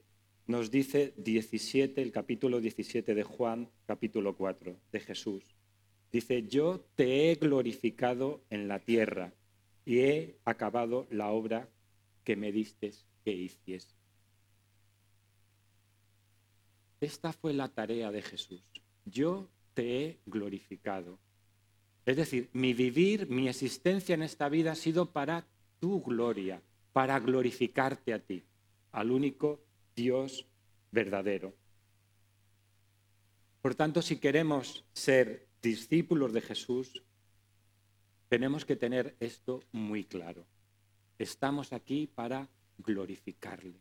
nos 0.50 0.70
dice 0.70 1.14
17, 1.16 2.02
el 2.02 2.10
capítulo 2.10 2.60
17 2.60 3.14
de 3.14 3.22
Juan, 3.22 3.70
capítulo 3.86 4.36
4, 4.36 4.76
de 4.90 5.00
Jesús. 5.00 5.44
Dice, 6.10 6.42
yo 6.48 6.84
te 6.96 7.30
he 7.30 7.36
glorificado 7.36 8.42
en 8.50 8.66
la 8.66 8.80
tierra 8.80 9.32
y 9.84 10.00
he 10.00 10.40
acabado 10.44 11.06
la 11.10 11.30
obra 11.30 11.68
que 12.24 12.34
me 12.34 12.50
diste 12.50 12.92
que 13.24 13.30
hiciese. 13.32 13.94
Esta 17.00 17.32
fue 17.32 17.52
la 17.54 17.68
tarea 17.68 18.10
de 18.10 18.20
Jesús. 18.20 18.64
Yo 19.04 19.48
te 19.72 20.04
he 20.04 20.20
glorificado. 20.26 21.20
Es 22.04 22.16
decir, 22.16 22.50
mi 22.52 22.74
vivir, 22.74 23.28
mi 23.30 23.48
existencia 23.48 24.16
en 24.16 24.22
esta 24.22 24.48
vida 24.48 24.72
ha 24.72 24.76
sido 24.76 25.12
para 25.12 25.46
tu 25.78 26.02
gloria, 26.02 26.60
para 26.92 27.20
glorificarte 27.20 28.12
a 28.12 28.18
ti, 28.18 28.42
al 28.90 29.12
único 29.12 29.69
Dios 30.00 30.46
verdadero. 30.90 31.54
Por 33.60 33.74
tanto, 33.74 34.00
si 34.00 34.16
queremos 34.16 34.86
ser 34.94 35.46
discípulos 35.60 36.32
de 36.32 36.40
Jesús, 36.40 37.04
tenemos 38.30 38.64
que 38.64 38.76
tener 38.76 39.14
esto 39.20 39.62
muy 39.72 40.04
claro. 40.04 40.46
Estamos 41.18 41.74
aquí 41.74 42.06
para 42.06 42.48
glorificarle, 42.78 43.78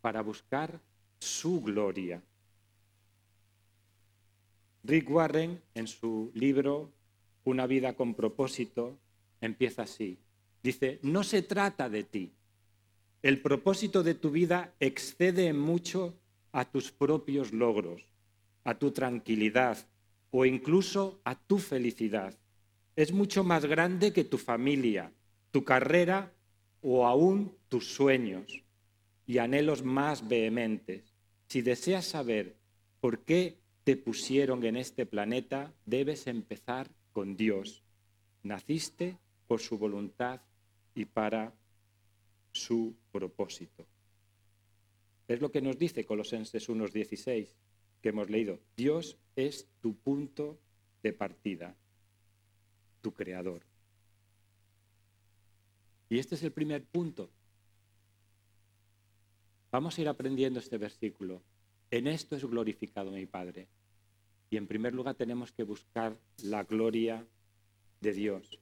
para 0.00 0.22
buscar 0.22 0.80
su 1.18 1.60
gloria. 1.60 2.22
Rick 4.82 5.10
Warren, 5.10 5.60
en 5.74 5.86
su 5.86 6.30
libro 6.34 6.90
Una 7.44 7.66
vida 7.66 7.94
con 7.94 8.14
propósito, 8.14 8.98
empieza 9.42 9.82
así. 9.82 10.18
Dice, 10.62 11.00
no 11.02 11.22
se 11.22 11.42
trata 11.42 11.90
de 11.90 12.04
ti. 12.04 12.37
El 13.20 13.40
propósito 13.42 14.04
de 14.04 14.14
tu 14.14 14.30
vida 14.30 14.74
excede 14.78 15.52
mucho 15.52 16.14
a 16.52 16.70
tus 16.70 16.92
propios 16.92 17.52
logros, 17.52 18.02
a 18.62 18.78
tu 18.78 18.92
tranquilidad 18.92 19.76
o 20.30 20.44
incluso 20.44 21.20
a 21.24 21.34
tu 21.34 21.58
felicidad. 21.58 22.38
Es 22.94 23.12
mucho 23.12 23.42
más 23.42 23.64
grande 23.64 24.12
que 24.12 24.22
tu 24.22 24.38
familia, 24.38 25.12
tu 25.50 25.64
carrera 25.64 26.32
o 26.80 27.06
aún 27.06 27.56
tus 27.68 27.92
sueños 27.92 28.62
y 29.26 29.38
anhelos 29.38 29.82
más 29.82 30.28
vehementes. 30.28 31.12
Si 31.48 31.60
deseas 31.60 32.06
saber 32.06 32.56
por 33.00 33.24
qué 33.24 33.58
te 33.82 33.96
pusieron 33.96 34.64
en 34.64 34.76
este 34.76 35.06
planeta, 35.06 35.74
debes 35.86 36.28
empezar 36.28 36.88
con 37.12 37.36
Dios. 37.36 37.82
Naciste 38.44 39.18
por 39.48 39.60
su 39.60 39.76
voluntad 39.76 40.40
y 40.94 41.04
para 41.04 41.52
su 42.68 42.94
propósito. 43.10 43.86
Es 45.26 45.40
lo 45.40 45.50
que 45.50 45.62
nos 45.62 45.78
dice 45.78 46.04
Colosenses 46.04 46.68
1.16 46.68 47.48
que 48.02 48.08
hemos 48.10 48.28
leído. 48.28 48.60
Dios 48.76 49.18
es 49.36 49.68
tu 49.80 49.96
punto 49.96 50.58
de 51.02 51.14
partida, 51.14 51.74
tu 53.00 53.14
creador. 53.14 53.62
Y 56.10 56.18
este 56.18 56.34
es 56.34 56.42
el 56.42 56.52
primer 56.52 56.84
punto. 56.84 57.30
Vamos 59.72 59.96
a 59.96 60.02
ir 60.02 60.08
aprendiendo 60.08 60.60
este 60.60 60.76
versículo. 60.76 61.42
En 61.90 62.06
esto 62.06 62.36
es 62.36 62.44
glorificado 62.44 63.10
mi 63.10 63.24
Padre. 63.24 63.68
Y 64.50 64.58
en 64.58 64.66
primer 64.66 64.94
lugar 64.94 65.14
tenemos 65.14 65.52
que 65.52 65.62
buscar 65.62 66.18
la 66.42 66.64
gloria 66.64 67.26
de 68.00 68.12
Dios. 68.12 68.58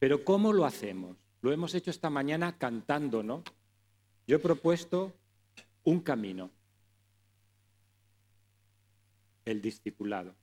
Pero 0.00 0.24
¿cómo 0.24 0.52
lo 0.52 0.64
hacemos? 0.64 1.16
Lo 1.40 1.52
hemos 1.52 1.74
hecho 1.74 1.90
esta 1.90 2.10
mañana 2.10 2.58
cantando, 2.58 3.22
¿no? 3.22 3.44
Yo 4.26 4.36
he 4.36 4.40
propuesto 4.40 5.14
un 5.84 6.00
camino, 6.00 6.50
el 9.44 9.62
discipulado. 9.62 10.34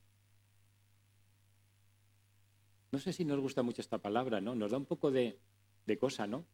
No 2.91 2.99
sé 2.99 3.11
si 3.11 3.25
nos 3.25 3.39
gusta 3.39 3.61
mucho 3.61 3.81
esta 3.81 3.97
palabra, 3.97 4.39
¿no? 4.39 4.55
Nos 4.55 4.71
da 4.71 4.77
un 4.77 4.85
poco 4.85 5.11
de, 5.11 5.37
cosa, 5.99 6.25
¿no? 6.25 6.45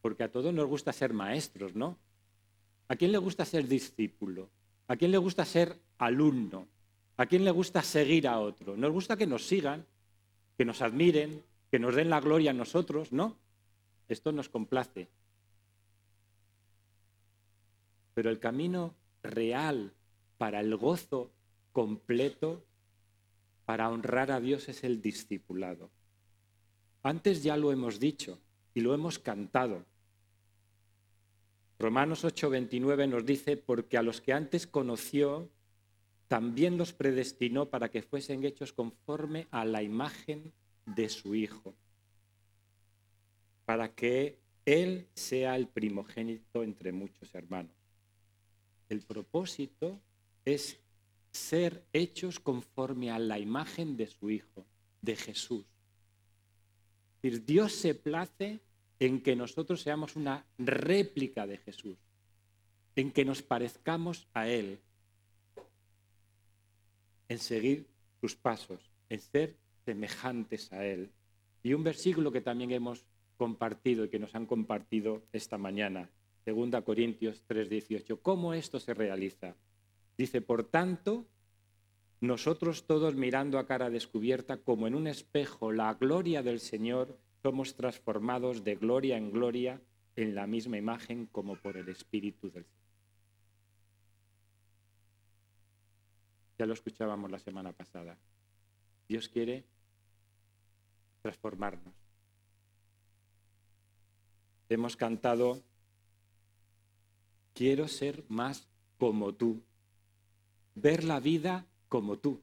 Porque 0.00 0.22
a 0.22 0.30
todos 0.30 0.54
nos 0.54 0.66
gusta 0.66 0.92
ser 0.92 1.12
maestros, 1.12 1.74
¿no? 1.74 1.98
¿A 2.88 2.94
quién 2.94 3.10
le 3.10 3.18
gusta 3.18 3.44
ser 3.44 3.66
discípulo? 3.66 4.48
¿A 4.86 4.94
quién 4.94 5.10
le 5.10 5.18
gusta 5.18 5.44
ser 5.44 5.76
alumno? 5.98 6.68
¿A 7.16 7.26
quién 7.26 7.44
le 7.44 7.50
gusta 7.50 7.82
seguir 7.82 8.28
a 8.28 8.38
otro? 8.38 8.76
Nos 8.76 8.92
gusta 8.92 9.16
que 9.16 9.26
nos 9.26 9.44
sigan, 9.44 9.84
que 10.56 10.64
nos 10.64 10.80
admiren, 10.80 11.42
que 11.70 11.78
nos 11.78 11.94
den 11.94 12.10
la 12.10 12.20
gloria 12.20 12.50
a 12.50 12.54
nosotros, 12.54 13.12
¿no? 13.12 13.36
Esto 14.08 14.32
nos 14.32 14.48
complace. 14.48 15.08
Pero 18.14 18.30
el 18.30 18.38
camino 18.38 18.94
real 19.22 19.92
para 20.38 20.60
el 20.60 20.76
gozo 20.76 21.32
completo, 21.72 22.64
para 23.64 23.90
honrar 23.90 24.30
a 24.30 24.40
Dios, 24.40 24.68
es 24.68 24.84
el 24.84 25.02
discipulado. 25.02 25.90
Antes 27.02 27.42
ya 27.42 27.56
lo 27.56 27.72
hemos 27.72 28.00
dicho 28.00 28.40
y 28.74 28.80
lo 28.80 28.94
hemos 28.94 29.18
cantado. 29.18 29.84
Romanos 31.78 32.24
8:29 32.24 33.08
nos 33.08 33.26
dice, 33.26 33.56
porque 33.56 33.98
a 33.98 34.02
los 34.02 34.20
que 34.20 34.32
antes 34.32 34.66
conoció, 34.66 35.50
también 36.28 36.78
los 36.78 36.92
predestinó 36.92 37.68
para 37.68 37.90
que 37.90 38.02
fuesen 38.02 38.44
hechos 38.44 38.72
conforme 38.72 39.46
a 39.50 39.64
la 39.64 39.82
imagen 39.82 40.52
su 41.08 41.34
Hijo, 41.34 41.74
para 43.64 43.94
que 43.94 44.38
Él 44.64 45.08
sea 45.14 45.56
el 45.56 45.68
primogénito 45.68 46.62
entre 46.62 46.92
muchos 46.92 47.34
hermanos. 47.34 47.76
El 48.88 49.02
propósito 49.02 50.00
es 50.44 50.80
ser 51.32 51.84
hechos 51.92 52.40
conforme 52.40 53.10
a 53.10 53.18
la 53.18 53.38
imagen 53.38 53.96
de 53.96 54.06
su 54.06 54.30
Hijo, 54.30 54.64
de 55.02 55.16
Jesús. 55.16 55.66
Dios 57.22 57.72
se 57.72 57.94
place 57.94 58.60
en 58.98 59.20
que 59.20 59.36
nosotros 59.36 59.82
seamos 59.82 60.16
una 60.16 60.46
réplica 60.58 61.46
de 61.46 61.58
Jesús, 61.58 61.98
en 62.94 63.10
que 63.12 63.24
nos 63.24 63.42
parezcamos 63.42 64.28
a 64.32 64.48
Él, 64.48 64.80
en 67.28 67.38
seguir 67.38 67.88
sus 68.20 68.36
pasos, 68.36 68.90
en 69.08 69.20
ser 69.20 69.56
semejantes 69.86 70.70
a 70.72 70.84
Él. 70.84 71.10
Y 71.62 71.72
un 71.72 71.84
versículo 71.84 72.30
que 72.30 72.42
también 72.42 72.72
hemos 72.72 73.06
compartido 73.36 74.04
y 74.04 74.08
que 74.08 74.18
nos 74.18 74.34
han 74.34 74.46
compartido 74.46 75.22
esta 75.32 75.56
mañana, 75.56 76.10
2 76.44 76.82
Corintios 76.84 77.44
3:18. 77.46 78.20
¿Cómo 78.20 78.52
esto 78.52 78.78
se 78.78 78.92
realiza? 78.92 79.56
Dice, 80.18 80.40
por 80.40 80.64
tanto, 80.64 81.26
nosotros 82.20 82.86
todos 82.86 83.14
mirando 83.14 83.58
a 83.58 83.66
cara 83.66 83.90
descubierta 83.90 84.58
como 84.58 84.86
en 84.86 84.94
un 84.94 85.06
espejo 85.06 85.72
la 85.72 85.94
gloria 85.94 86.42
del 86.42 86.60
Señor, 86.60 87.18
somos 87.42 87.74
transformados 87.76 88.64
de 88.64 88.74
gloria 88.76 89.16
en 89.16 89.30
gloria 89.30 89.80
en 90.16 90.34
la 90.34 90.46
misma 90.46 90.78
imagen 90.78 91.26
como 91.26 91.56
por 91.56 91.76
el 91.76 91.88
Espíritu 91.88 92.50
del 92.50 92.64
Señor. 92.64 92.76
Ya 96.58 96.66
lo 96.66 96.72
escuchábamos 96.72 97.30
la 97.30 97.38
semana 97.38 97.72
pasada. 97.72 98.18
Dios 99.08 99.28
quiere 99.28 99.64
transformarnos. 101.26 101.92
Hemos 104.68 104.96
cantado, 104.96 105.60
quiero 107.52 107.88
ser 107.88 108.24
más 108.28 108.68
como 108.96 109.34
tú, 109.34 109.60
ver 110.76 111.02
la 111.02 111.18
vida 111.18 111.66
como 111.88 112.16
tú. 112.18 112.40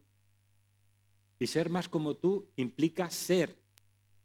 Y 1.40 1.48
ser 1.48 1.70
más 1.70 1.88
como 1.88 2.16
tú 2.16 2.50
implica 2.58 3.10
ser 3.10 3.56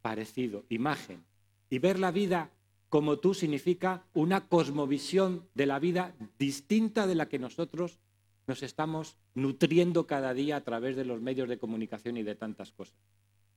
parecido, 0.03 0.64
imagen. 0.71 1.25
Y 1.71 1.79
ver 1.79 2.01
la 2.01 2.11
vida 2.11 2.51
como 2.88 3.21
tú 3.21 3.35
significa 3.35 4.07
una 4.12 4.49
cosmovisión 4.49 5.49
de 5.55 5.66
la 5.66 5.79
vida 5.79 6.16
distinta 6.37 7.07
de 7.07 7.14
la 7.14 7.29
que 7.29 7.38
nosotros 7.38 8.01
nos 8.49 8.64
estamos 8.64 9.16
nutriendo 9.35 10.09
cada 10.09 10.35
día 10.35 10.57
a 10.57 10.64
través 10.64 10.97
de 10.97 11.05
los 11.05 11.21
medios 11.21 11.49
de 11.49 11.59
comunicación 11.59 12.16
y 12.16 12.25
de 12.25 12.35
tantas 12.35 12.73
cosas. 12.73 12.99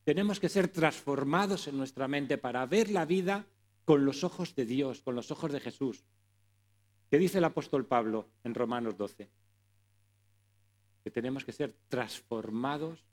Tenemos 0.03 0.39
que 0.39 0.49
ser 0.49 0.67
transformados 0.67 1.67
en 1.67 1.77
nuestra 1.77 2.07
mente 2.07 2.37
para 2.37 2.65
ver 2.65 2.89
la 2.89 3.05
vida 3.05 3.45
con 3.85 4.05
los 4.05 4.23
ojos 4.23 4.55
de 4.55 4.65
Dios, 4.65 5.01
con 5.01 5.15
los 5.15 5.31
ojos 5.31 5.51
de 5.51 5.59
Jesús. 5.59 6.03
¿Qué 7.09 7.17
dice 7.17 7.39
el 7.39 7.43
apóstol 7.43 7.85
Pablo 7.85 8.29
en 8.43 8.55
Romanos 8.55 8.97
12? 8.97 9.29
que 11.03 11.11
tenemos 11.11 11.43
que 11.43 11.51
ser 11.51 11.73
transformados 11.87 13.05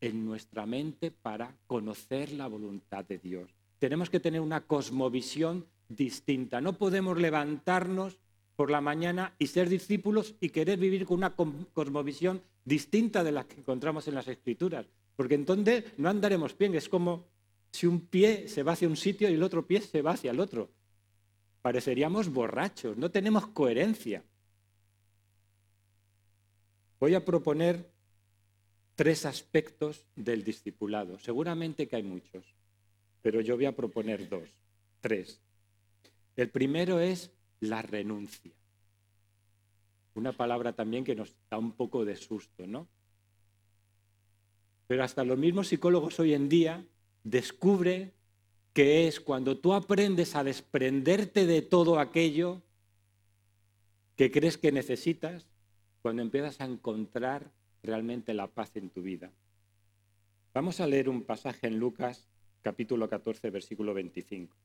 en 0.00 0.24
nuestra 0.24 0.66
mente 0.66 1.10
para 1.10 1.54
conocer 1.66 2.32
la 2.32 2.46
voluntad 2.46 3.04
de 3.04 3.18
Dios. 3.18 3.50
Tenemos 3.78 4.10
que 4.10 4.20
tener 4.20 4.40
una 4.40 4.62
cosmovisión 4.62 5.66
distinta. 5.88 6.60
No 6.60 6.74
podemos 6.74 7.18
levantarnos 7.18 8.18
por 8.56 8.70
la 8.70 8.80
mañana 8.80 9.34
y 9.38 9.46
ser 9.46 9.68
discípulos 9.68 10.34
y 10.40 10.50
querer 10.50 10.78
vivir 10.78 11.06
con 11.06 11.18
una 11.18 11.34
cosmovisión 11.34 12.42
distinta 12.64 13.24
de 13.24 13.32
la 13.32 13.44
que 13.44 13.60
encontramos 13.60 14.06
en 14.08 14.14
las 14.14 14.28
escrituras. 14.28 14.86
Porque 15.20 15.34
entonces 15.34 15.84
no 15.98 16.08
andaremos 16.08 16.56
bien. 16.56 16.74
Es 16.74 16.88
como 16.88 17.28
si 17.70 17.86
un 17.86 18.06
pie 18.06 18.48
se 18.48 18.62
va 18.62 18.72
hacia 18.72 18.88
un 18.88 18.96
sitio 18.96 19.28
y 19.28 19.34
el 19.34 19.42
otro 19.42 19.66
pie 19.66 19.82
se 19.82 20.00
va 20.00 20.12
hacia 20.12 20.30
el 20.30 20.40
otro. 20.40 20.70
pareceríamos 21.60 22.30
borrachos, 22.32 22.96
no 22.96 23.10
tenemos 23.10 23.46
coherencia. 23.48 24.24
Voy 26.98 27.12
a 27.12 27.22
proponer 27.22 27.92
tres 28.94 29.26
aspectos 29.26 30.06
del 30.16 30.42
discipulado. 30.42 31.18
Seguramente 31.18 31.86
que 31.86 31.96
hay 31.96 32.02
muchos, 32.02 32.54
pero 33.20 33.42
yo 33.42 33.56
voy 33.56 33.66
a 33.66 33.76
proponer 33.76 34.26
dos, 34.26 34.48
tres. 35.02 35.38
El 36.34 36.48
primero 36.48 36.98
es 36.98 37.30
la 37.60 37.82
renuncia. 37.82 38.54
Una 40.14 40.32
palabra 40.32 40.72
también 40.72 41.04
que 41.04 41.14
nos 41.14 41.36
da 41.50 41.58
un 41.58 41.72
poco 41.72 42.06
de 42.06 42.16
susto, 42.16 42.66
¿no? 42.66 42.88
Pero 44.90 45.04
hasta 45.04 45.22
los 45.22 45.38
mismos 45.38 45.68
psicólogos 45.68 46.18
hoy 46.18 46.34
en 46.34 46.48
día 46.48 46.84
descubren 47.22 48.12
que 48.72 49.06
es 49.06 49.20
cuando 49.20 49.56
tú 49.56 49.72
aprendes 49.72 50.34
a 50.34 50.42
desprenderte 50.42 51.46
de 51.46 51.62
todo 51.62 52.00
aquello 52.00 52.60
que 54.16 54.32
crees 54.32 54.58
que 54.58 54.72
necesitas, 54.72 55.46
cuando 56.02 56.22
empiezas 56.22 56.60
a 56.60 56.64
encontrar 56.64 57.52
realmente 57.84 58.34
la 58.34 58.48
paz 58.48 58.74
en 58.74 58.90
tu 58.90 59.00
vida. 59.00 59.30
Vamos 60.54 60.80
a 60.80 60.88
leer 60.88 61.08
un 61.08 61.22
pasaje 61.22 61.68
en 61.68 61.78
Lucas 61.78 62.28
capítulo 62.60 63.08
14, 63.08 63.48
versículo 63.48 63.94
25. 63.94 64.56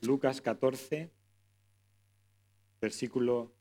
Lucas 0.00 0.40
14, 0.40 1.10
versículo 2.80 3.52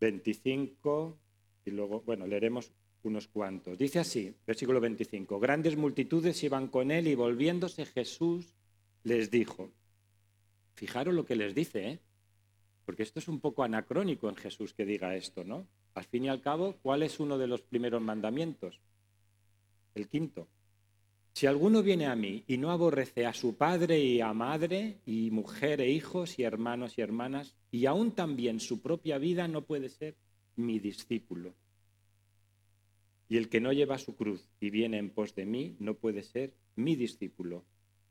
25, 0.00 1.18
y 1.64 1.70
luego, 1.70 2.00
bueno, 2.02 2.26
leeremos 2.26 2.72
unos 3.02 3.28
cuantos. 3.28 3.78
Dice 3.78 3.98
así, 3.98 4.34
versículo 4.46 4.80
25, 4.80 5.38
grandes 5.40 5.76
multitudes 5.76 6.42
iban 6.42 6.68
con 6.68 6.90
él 6.90 7.08
y 7.08 7.14
volviéndose 7.14 7.86
Jesús 7.86 8.54
les 9.04 9.30
dijo, 9.30 9.72
fijaros 10.74 11.14
lo 11.14 11.24
que 11.24 11.36
les 11.36 11.54
dice, 11.54 11.88
¿eh? 11.88 12.00
porque 12.84 13.02
esto 13.02 13.18
es 13.18 13.28
un 13.28 13.40
poco 13.40 13.62
anacrónico 13.62 14.28
en 14.28 14.36
Jesús 14.36 14.74
que 14.74 14.84
diga 14.84 15.16
esto, 15.16 15.44
¿no? 15.44 15.66
Al 15.94 16.04
fin 16.04 16.24
y 16.24 16.28
al 16.28 16.40
cabo, 16.40 16.76
¿cuál 16.82 17.02
es 17.02 17.20
uno 17.20 17.38
de 17.38 17.46
los 17.46 17.62
primeros 17.62 18.02
mandamientos? 18.02 18.80
El 19.94 20.08
quinto. 20.08 20.48
Si 21.34 21.46
alguno 21.46 21.82
viene 21.82 22.06
a 22.06 22.14
mí 22.14 22.44
y 22.46 22.58
no 22.58 22.70
aborrece 22.70 23.24
a 23.26 23.32
su 23.32 23.56
padre 23.56 23.98
y 23.98 24.20
a 24.20 24.32
madre, 24.34 24.98
y 25.06 25.30
mujer 25.30 25.80
e 25.80 25.90
hijos, 25.90 26.38
y 26.38 26.42
hermanos 26.42 26.98
y 26.98 27.00
hermanas, 27.00 27.56
y 27.70 27.86
aún 27.86 28.12
también 28.12 28.60
su 28.60 28.82
propia 28.82 29.18
vida, 29.18 29.48
no 29.48 29.62
puede 29.62 29.88
ser 29.88 30.14
mi 30.56 30.78
discípulo. 30.78 31.54
Y 33.28 33.38
el 33.38 33.48
que 33.48 33.60
no 33.60 33.72
lleva 33.72 33.96
su 33.96 34.14
cruz 34.14 34.46
y 34.60 34.68
viene 34.68 34.98
en 34.98 35.08
pos 35.08 35.34
de 35.34 35.46
mí, 35.46 35.74
no 35.78 35.94
puede 35.94 36.22
ser 36.22 36.52
mi 36.76 36.96
discípulo. 36.96 37.64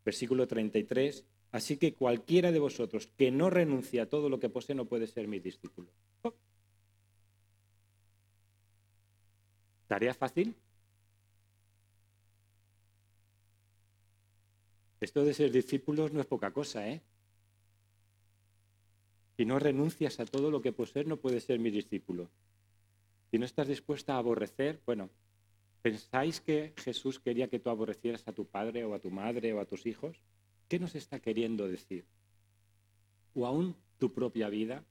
Versículo 0.03 0.47
33. 0.47 1.23
Así 1.51 1.77
que 1.77 1.93
cualquiera 1.93 2.51
de 2.51 2.59
vosotros 2.59 3.07
que 3.17 3.29
no 3.29 3.51
renuncia 3.51 4.03
a 4.03 4.09
todo 4.09 4.29
lo 4.29 4.39
que 4.39 4.49
posee 4.49 4.73
no 4.75 4.85
puede 4.85 5.05
ser 5.05 5.27
mi 5.27 5.39
discípulo. 5.39 5.91
¿Tarea 9.87 10.13
fácil? 10.15 10.55
Esto 15.01 15.25
de 15.25 15.33
ser 15.33 15.51
discípulos 15.51 16.13
no 16.13 16.21
es 16.21 16.27
poca 16.27 16.51
cosa, 16.51 16.87
¿eh? 16.87 17.01
Si 19.35 19.45
no 19.45 19.57
renuncias 19.57 20.19
a 20.19 20.25
todo 20.25 20.51
lo 20.51 20.61
que 20.61 20.73
posees, 20.73 21.07
no 21.07 21.17
puedes 21.17 21.43
ser 21.43 21.57
mi 21.57 21.71
discípulo. 21.71 22.29
Si 23.31 23.39
no 23.39 23.45
estás 23.45 23.67
dispuesta 23.67 24.13
a 24.13 24.19
aborrecer, 24.19 24.79
bueno, 24.85 25.09
¿pensáis 25.81 26.39
que 26.39 26.75
Jesús 26.77 27.19
quería 27.19 27.49
que 27.49 27.57
tú 27.57 27.71
aborrecieras 27.71 28.27
a 28.27 28.33
tu 28.33 28.45
padre 28.45 28.85
o 28.85 28.93
a 28.93 28.99
tu 28.99 29.09
madre 29.09 29.51
o 29.53 29.59
a 29.59 29.65
tus 29.65 29.87
hijos? 29.87 30.21
¿Qué 30.67 30.77
nos 30.77 30.93
está 30.93 31.19
queriendo 31.19 31.67
decir? 31.67 32.05
¿O 33.33 33.47
aún 33.47 33.75
tu 33.97 34.13
propia 34.13 34.49
vida? 34.49 34.83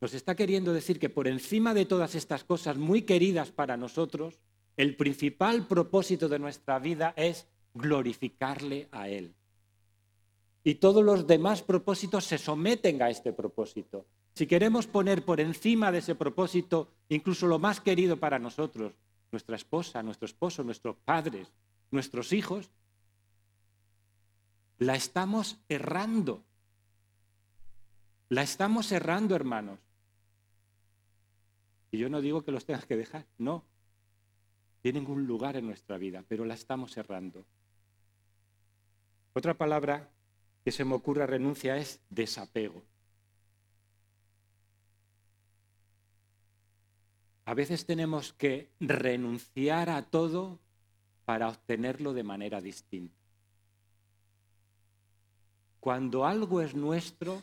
Nos 0.00 0.14
está 0.14 0.36
queriendo 0.36 0.72
decir 0.72 1.00
que 1.00 1.10
por 1.10 1.26
encima 1.26 1.74
de 1.74 1.84
todas 1.84 2.14
estas 2.14 2.44
cosas 2.44 2.76
muy 2.76 3.02
queridas 3.02 3.50
para 3.50 3.76
nosotros, 3.76 4.38
el 4.76 4.94
principal 4.94 5.66
propósito 5.66 6.28
de 6.28 6.38
nuestra 6.38 6.78
vida 6.78 7.12
es 7.16 7.48
glorificarle 7.74 8.86
a 8.92 9.08
Él 9.08 9.34
y 10.64 10.76
todos 10.76 11.04
los 11.04 11.26
demás 11.26 11.62
propósitos 11.62 12.24
se 12.24 12.38
someten 12.38 13.02
a 13.02 13.10
este 13.10 13.32
propósito. 13.32 14.06
Si 14.34 14.46
queremos 14.46 14.86
poner 14.86 15.24
por 15.24 15.40
encima 15.40 15.90
de 15.90 15.98
ese 15.98 16.14
propósito 16.14 16.88
incluso 17.08 17.46
lo 17.46 17.58
más 17.58 17.80
querido 17.80 18.18
para 18.18 18.38
nosotros, 18.38 18.92
nuestra 19.32 19.56
esposa, 19.56 20.02
nuestro 20.02 20.26
esposo, 20.26 20.64
nuestros 20.64 20.96
padres, 20.96 21.52
nuestros 21.90 22.32
hijos, 22.32 22.70
la 24.78 24.94
estamos 24.94 25.58
errando. 25.68 26.44
La 28.28 28.42
estamos 28.42 28.92
errando, 28.92 29.34
hermanos. 29.34 29.80
Y 31.90 31.98
yo 31.98 32.08
no 32.08 32.20
digo 32.20 32.44
que 32.44 32.52
los 32.52 32.66
tengas 32.66 32.84
que 32.84 32.96
dejar, 32.96 33.26
no. 33.38 33.64
Tienen 34.82 35.10
un 35.10 35.26
lugar 35.26 35.56
en 35.56 35.66
nuestra 35.66 35.98
vida, 35.98 36.24
pero 36.28 36.44
la 36.44 36.54
estamos 36.54 36.96
errando. 36.96 37.44
Otra 39.32 39.54
palabra 39.54 40.10
que 40.68 40.72
se 40.72 40.84
me 40.84 40.96
ocurra 40.96 41.24
renuncia 41.24 41.78
es 41.78 41.98
desapego. 42.10 42.82
A 47.46 47.54
veces 47.54 47.86
tenemos 47.86 48.34
que 48.34 48.68
renunciar 48.78 49.88
a 49.88 50.02
todo 50.02 50.58
para 51.24 51.48
obtenerlo 51.48 52.12
de 52.12 52.22
manera 52.22 52.60
distinta. 52.60 53.16
Cuando 55.80 56.26
algo 56.26 56.60
es 56.60 56.74
nuestro, 56.74 57.42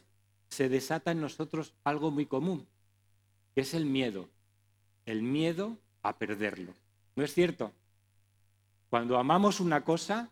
se 0.49 0.69
desata 0.69 1.09
en 1.09 1.21
nosotros 1.21 1.73
algo 1.83 2.11
muy 2.11 2.27
común, 2.27 2.67
que 3.55 3.61
es 3.61 3.73
el 3.73 3.87
miedo. 3.87 4.29
El 5.07 5.23
miedo 5.23 5.79
a 6.03 6.19
perderlo. 6.19 6.75
¿No 7.15 7.23
es 7.23 7.33
cierto? 7.33 7.71
Cuando 8.91 9.17
amamos 9.17 9.59
una 9.59 9.83
cosa, 9.83 10.29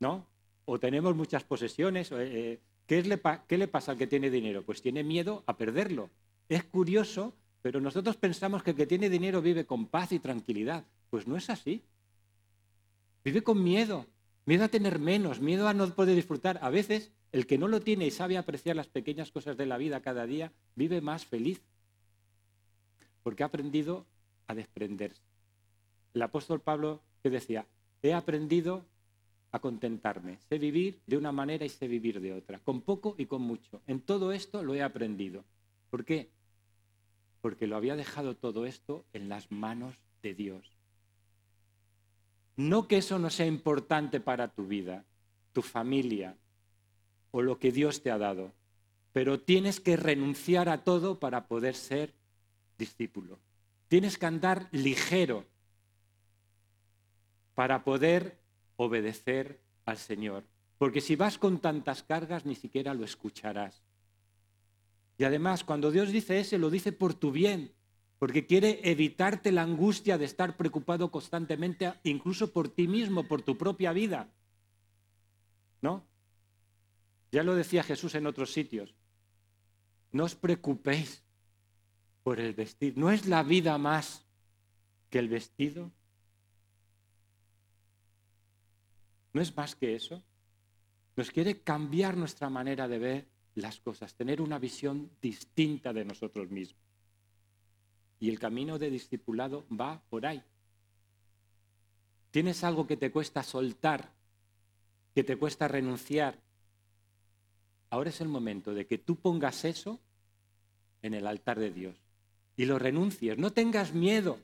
¿no? 0.00 0.26
O 0.64 0.78
tenemos 0.78 1.14
muchas 1.14 1.44
posesiones. 1.44 2.10
Eh, 2.12 2.60
¿qué, 2.86 3.02
le 3.02 3.20
¿Qué 3.46 3.58
le 3.58 3.68
pasa 3.68 3.92
al 3.92 3.98
que 3.98 4.06
tiene 4.06 4.30
dinero? 4.30 4.62
Pues 4.62 4.82
tiene 4.82 5.02
miedo 5.02 5.42
a 5.46 5.56
perderlo. 5.56 6.10
Es 6.48 6.64
curioso, 6.64 7.34
pero 7.62 7.80
nosotros 7.80 8.16
pensamos 8.16 8.62
que 8.62 8.70
el 8.70 8.76
que 8.76 8.86
tiene 8.86 9.08
dinero 9.08 9.42
vive 9.42 9.64
con 9.66 9.86
paz 9.86 10.12
y 10.12 10.18
tranquilidad. 10.18 10.84
Pues 11.10 11.26
no 11.26 11.36
es 11.36 11.50
así. 11.50 11.82
Vive 13.24 13.42
con 13.42 13.62
miedo, 13.62 14.06
miedo 14.44 14.64
a 14.64 14.68
tener 14.68 14.98
menos, 14.98 15.40
miedo 15.40 15.66
a 15.66 15.74
no 15.74 15.88
poder 15.94 16.14
disfrutar. 16.14 16.58
A 16.62 16.70
veces 16.70 17.10
el 17.32 17.46
que 17.46 17.58
no 17.58 17.68
lo 17.68 17.80
tiene 17.80 18.06
y 18.06 18.10
sabe 18.10 18.36
apreciar 18.36 18.76
las 18.76 18.86
pequeñas 18.86 19.32
cosas 19.32 19.56
de 19.56 19.66
la 19.66 19.78
vida 19.78 20.02
cada 20.02 20.26
día, 20.26 20.52
vive 20.76 21.00
más 21.00 21.24
feliz, 21.24 21.62
porque 23.22 23.42
ha 23.42 23.46
aprendido 23.46 24.06
a 24.46 24.54
desprenderse. 24.54 25.22
El 26.12 26.22
apóstol 26.22 26.60
Pablo 26.60 27.02
que 27.22 27.30
decía, 27.30 27.66
he 28.02 28.12
aprendido 28.12 28.84
a 29.54 29.60
contentarme. 29.60 30.40
Sé 30.48 30.58
vivir 30.58 31.00
de 31.06 31.16
una 31.16 31.30
manera 31.30 31.64
y 31.64 31.68
sé 31.68 31.86
vivir 31.86 32.20
de 32.20 32.32
otra, 32.32 32.58
con 32.58 32.80
poco 32.80 33.14
y 33.18 33.26
con 33.26 33.42
mucho. 33.42 33.82
En 33.86 34.00
todo 34.00 34.32
esto 34.32 34.64
lo 34.64 34.74
he 34.74 34.82
aprendido. 34.82 35.44
¿Por 35.90 36.04
qué? 36.04 36.28
Porque 37.40 37.68
lo 37.68 37.76
había 37.76 37.94
dejado 37.94 38.34
todo 38.36 38.66
esto 38.66 39.04
en 39.12 39.28
las 39.28 39.52
manos 39.52 39.94
de 40.22 40.34
Dios. 40.34 40.76
No 42.56 42.88
que 42.88 42.96
eso 42.96 43.20
no 43.20 43.30
sea 43.30 43.46
importante 43.46 44.18
para 44.18 44.48
tu 44.48 44.66
vida, 44.66 45.04
tu 45.52 45.62
familia 45.62 46.36
o 47.30 47.40
lo 47.40 47.60
que 47.60 47.70
Dios 47.70 48.02
te 48.02 48.10
ha 48.10 48.18
dado, 48.18 48.50
pero 49.12 49.38
tienes 49.38 49.78
que 49.78 49.96
renunciar 49.96 50.68
a 50.68 50.82
todo 50.82 51.20
para 51.20 51.46
poder 51.46 51.76
ser 51.76 52.12
discípulo. 52.76 53.38
Tienes 53.86 54.18
que 54.18 54.26
andar 54.26 54.68
ligero 54.72 55.44
para 57.54 57.84
poder 57.84 58.43
obedecer 58.76 59.60
al 59.84 59.98
Señor. 59.98 60.44
Porque 60.78 61.00
si 61.00 61.16
vas 61.16 61.38
con 61.38 61.60
tantas 61.60 62.02
cargas, 62.02 62.44
ni 62.44 62.54
siquiera 62.54 62.94
lo 62.94 63.04
escucharás. 63.04 63.82
Y 65.16 65.24
además, 65.24 65.64
cuando 65.64 65.90
Dios 65.90 66.10
dice 66.10 66.40
ese, 66.40 66.58
lo 66.58 66.70
dice 66.70 66.92
por 66.92 67.14
tu 67.14 67.30
bien, 67.30 67.72
porque 68.18 68.46
quiere 68.46 68.80
evitarte 68.82 69.52
la 69.52 69.62
angustia 69.62 70.18
de 70.18 70.24
estar 70.24 70.56
preocupado 70.56 71.10
constantemente, 71.10 71.92
incluso 72.02 72.52
por 72.52 72.68
ti 72.68 72.88
mismo, 72.88 73.28
por 73.28 73.42
tu 73.42 73.56
propia 73.56 73.92
vida. 73.92 74.32
¿No? 75.80 76.06
Ya 77.30 77.42
lo 77.42 77.54
decía 77.54 77.82
Jesús 77.82 78.14
en 78.14 78.26
otros 78.26 78.52
sitios. 78.52 78.94
No 80.10 80.24
os 80.24 80.34
preocupéis 80.34 81.24
por 82.22 82.40
el 82.40 82.54
vestir. 82.54 82.96
¿No 82.96 83.10
es 83.10 83.26
la 83.26 83.42
vida 83.42 83.76
más 83.78 84.24
que 85.10 85.18
el 85.18 85.28
vestido? 85.28 85.92
¿No 89.34 89.42
es 89.42 89.54
más 89.54 89.74
que 89.74 89.94
eso? 89.94 90.22
Nos 91.16 91.30
quiere 91.30 91.60
cambiar 91.60 92.16
nuestra 92.16 92.48
manera 92.48 92.88
de 92.88 92.98
ver 92.98 93.28
las 93.56 93.80
cosas, 93.80 94.14
tener 94.14 94.40
una 94.40 94.58
visión 94.58 95.10
distinta 95.20 95.92
de 95.92 96.04
nosotros 96.04 96.50
mismos. 96.50 96.80
Y 98.20 98.30
el 98.30 98.38
camino 98.38 98.78
de 98.78 98.90
discipulado 98.90 99.66
va 99.68 100.00
por 100.08 100.24
ahí. 100.24 100.42
tienes 102.30 102.64
algo 102.64 102.86
que 102.86 102.96
te 102.96 103.12
cuesta 103.12 103.42
soltar, 103.42 104.12
que 105.14 105.22
te 105.22 105.36
cuesta 105.36 105.68
renunciar, 105.68 106.40
ahora 107.90 108.10
es 108.10 108.20
el 108.20 108.28
momento 108.28 108.74
de 108.74 108.86
que 108.86 108.98
tú 108.98 109.14
pongas 109.16 109.64
eso 109.64 110.00
en 111.02 111.14
el 111.14 111.28
altar 111.28 111.60
de 111.60 111.70
Dios 111.70 111.96
y 112.56 112.64
lo 112.64 112.78
renuncies. 112.78 113.38
No 113.38 113.52
tengas 113.52 113.94
miedo, 113.94 114.40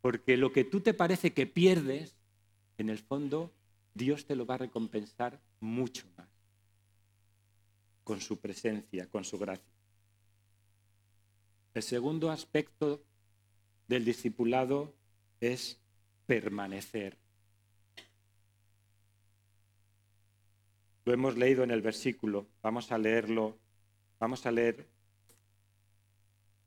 porque 0.00 0.36
lo 0.36 0.52
que 0.52 0.62
tú 0.62 0.80
te 0.80 0.94
parece 0.94 1.32
que 1.32 1.46
pierdes, 1.46 2.15
en 2.78 2.90
el 2.90 2.98
fondo 2.98 3.52
Dios 3.94 4.26
te 4.26 4.36
lo 4.36 4.44
va 4.44 4.56
a 4.56 4.58
recompensar 4.58 5.40
mucho 5.60 6.06
más, 6.16 6.28
con 8.04 8.20
su 8.20 8.38
presencia, 8.38 9.08
con 9.08 9.24
su 9.24 9.38
gracia. 9.38 9.72
El 11.74 11.82
segundo 11.82 12.30
aspecto 12.30 13.02
del 13.88 14.04
discipulado 14.04 14.94
es 15.40 15.80
permanecer. 16.26 17.16
Lo 21.04 21.12
hemos 21.12 21.36
leído 21.36 21.62
en 21.62 21.70
el 21.70 21.82
versículo, 21.82 22.46
vamos 22.62 22.90
a 22.92 22.98
leerlo, 22.98 23.56
vamos 24.18 24.44
a 24.44 24.50
leer 24.50 24.86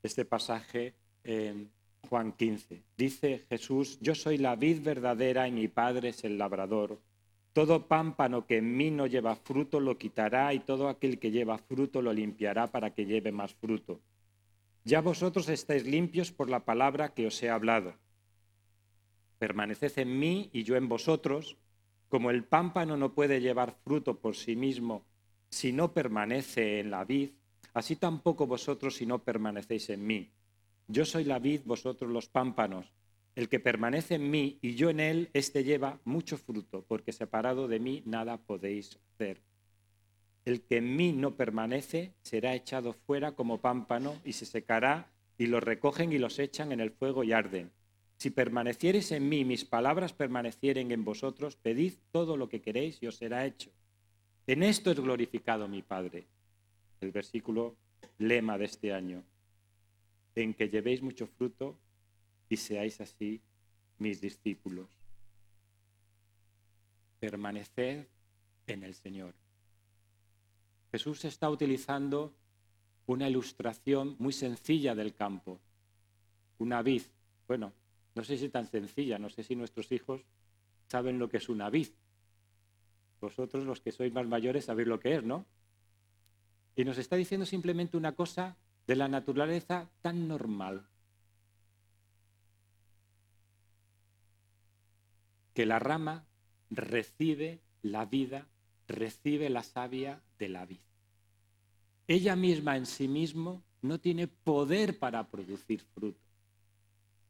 este 0.02 0.26
pasaje 0.26 0.96
en 1.24 1.70
Juan 2.10 2.32
15. 2.32 2.82
Dice 2.98 3.46
Jesús, 3.50 4.00
yo 4.02 4.16
soy 4.16 4.40
la 4.40 4.56
vid 4.56 4.82
verdadera 4.82 5.48
y 5.48 5.52
mi 5.52 5.68
Padre 5.68 6.10
es 6.10 6.24
el 6.24 6.40
labrador. 6.40 7.00
Todo 7.54 7.88
pámpano 7.88 8.48
que 8.48 8.58
en 8.58 8.76
mí 8.76 8.90
no 8.90 9.06
lleva 9.06 9.36
fruto 9.36 9.80
lo 9.80 9.96
quitará 10.00 10.52
y 10.56 10.60
todo 10.60 10.90
aquel 10.90 11.20
que 11.20 11.30
lleva 11.30 11.60
fruto 11.60 12.02
lo 12.02 12.12
limpiará 12.12 12.66
para 12.66 12.96
que 12.96 13.06
lleve 13.06 13.32
más 13.32 13.54
fruto. 13.54 14.02
Ya 14.86 15.02
vosotros 15.02 15.50
estáis 15.50 15.86
limpios 15.86 16.32
por 16.32 16.50
la 16.50 16.66
palabra 16.66 17.14
que 17.14 17.28
os 17.28 17.44
he 17.44 17.50
hablado. 17.52 17.94
Permaneced 19.38 20.00
en 20.00 20.18
mí 20.18 20.50
y 20.52 20.64
yo 20.64 20.78
en 20.78 20.90
vosotros, 20.90 21.58
como 22.08 22.32
el 22.32 22.44
pámpano 22.44 22.98
no 22.98 23.14
puede 23.14 23.40
llevar 23.40 23.78
fruto 23.84 24.20
por 24.20 24.36
sí 24.36 24.56
mismo 24.56 25.06
si 25.52 25.74
no 25.74 25.94
permanece 25.94 26.80
en 26.80 26.90
la 26.90 27.06
vid, 27.06 27.30
así 27.74 27.98
tampoco 27.98 28.48
vosotros 28.48 28.96
si 28.96 29.06
no 29.06 29.20
permanecéis 29.20 29.92
en 29.92 30.08
mí. 30.08 30.32
Yo 30.92 31.06
soy 31.06 31.24
la 31.24 31.38
vid, 31.38 31.62
vosotros 31.66 32.10
los 32.10 32.30
pámpanos. 32.30 32.92
El 33.36 33.48
que 33.48 33.60
permanece 33.60 34.16
en 34.16 34.32
mí 34.32 34.58
y 34.60 34.74
yo 34.74 34.90
en 34.90 35.00
él, 35.00 35.30
éste 35.34 35.64
lleva 35.64 36.00
mucho 36.04 36.36
fruto, 36.36 36.84
porque 36.88 37.12
separado 37.12 37.68
de 37.68 37.80
mí 37.80 38.02
nada 38.08 38.38
podéis 38.38 39.00
hacer. 39.14 39.40
El 40.46 40.62
que 40.62 40.78
en 40.78 40.96
mí 40.96 41.12
no 41.12 41.36
permanece 41.36 42.16
será 42.24 42.56
echado 42.56 42.94
fuera 42.94 43.34
como 43.34 43.60
pámpano 43.60 44.16
y 44.26 44.34
se 44.34 44.48
secará, 44.48 45.12
y 45.38 45.46
los 45.46 45.62
recogen 45.62 46.12
y 46.12 46.18
los 46.18 46.40
echan 46.40 46.72
en 46.72 46.80
el 46.80 46.90
fuego 46.90 47.24
y 47.24 47.34
arden. 47.34 47.70
Si 48.18 48.32
permaneciereis 48.32 49.12
en 49.12 49.30
mí, 49.30 49.46
mis 49.46 49.66
palabras 49.66 50.14
permanecieren 50.14 50.92
en 50.92 51.06
vosotros, 51.06 51.56
pedid 51.56 51.94
todo 52.12 52.36
lo 52.36 52.50
que 52.50 52.62
queréis 52.62 52.98
y 53.04 53.06
os 53.06 53.16
será 53.16 53.46
hecho. 53.46 53.70
En 54.48 54.64
esto 54.64 54.90
es 54.90 55.00
glorificado 55.00 55.68
mi 55.68 55.84
Padre. 55.84 56.26
El 57.00 57.12
versículo 57.12 57.76
lema 58.18 58.58
de 58.58 58.66
este 58.66 58.92
año. 58.92 59.24
En 60.36 60.54
que 60.54 60.70
llevéis 60.70 61.02
mucho 61.02 61.28
fruto 61.28 61.80
y 62.48 62.58
seáis 62.58 63.02
así 63.02 63.42
mis 63.98 64.22
discípulos. 64.22 64.90
Permaneced 67.20 68.08
en 68.68 68.84
el 68.84 68.94
Señor. 68.94 69.34
Jesús 70.92 71.26
está 71.26 71.50
utilizando 71.50 72.34
una 73.06 73.28
ilustración 73.28 74.16
muy 74.20 74.34
sencilla 74.34 74.96
del 74.96 75.14
campo. 75.14 75.60
Una 76.60 76.82
vid. 76.82 77.04
Bueno, 77.48 77.74
no 78.16 78.24
sé 78.24 78.38
si 78.38 78.50
tan 78.50 78.68
sencilla, 78.68 79.18
no 79.20 79.30
sé 79.30 79.44
si 79.44 79.56
nuestros 79.56 79.92
hijos 79.92 80.22
saben 80.88 81.20
lo 81.20 81.30
que 81.30 81.38
es 81.38 81.50
una 81.50 81.70
vid. 81.70 81.90
Vosotros, 83.22 83.66
los 83.66 83.82
que 83.82 83.92
sois 83.92 84.14
más 84.14 84.28
mayores, 84.28 84.66
sabéis 84.66 84.88
lo 84.88 85.00
que 85.00 85.16
es, 85.16 85.24
¿no? 85.24 85.46
Y 86.76 86.86
nos 86.86 86.98
está 86.98 87.16
diciendo 87.16 87.46
simplemente 87.46 87.98
una 87.98 88.16
cosa 88.16 88.58
de 88.90 88.96
la 88.96 89.08
naturaleza 89.08 89.88
tan 90.02 90.28
normal. 90.28 90.84
Que 95.54 95.68
la 95.68 95.78
rama 95.78 96.26
recibe 96.72 97.62
la 97.84 98.06
vida, 98.06 98.48
recibe 98.88 99.48
la 99.52 99.62
savia 99.62 100.24
de 100.40 100.50
la 100.50 100.66
vid. 100.66 100.80
Ella 102.08 102.36
misma 102.36 102.78
en 102.78 102.88
sí 102.88 103.08
mismo 103.08 103.62
no 103.84 104.00
tiene 104.00 104.28
poder 104.28 104.98
para 104.98 105.30
producir 105.30 105.82
fruto. 105.94 106.26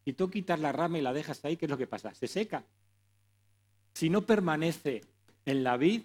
Si 0.05 0.13
tú 0.13 0.29
quitas 0.29 0.61
la 0.61 0.71
rama 0.71 0.97
y 0.97 1.01
la 1.01 1.11
dejas 1.11 1.43
ahí, 1.43 1.57
¿qué 1.57 1.65
es 1.65 1.71
lo 1.71 1.77
que 1.77 1.87
pasa? 1.87 2.13
Se 2.13 2.27
seca. 2.27 2.63
Si 3.95 4.09
no 4.09 4.25
permanece 4.25 5.01
en 5.43 5.65
la 5.65 5.75
vid, 5.75 6.03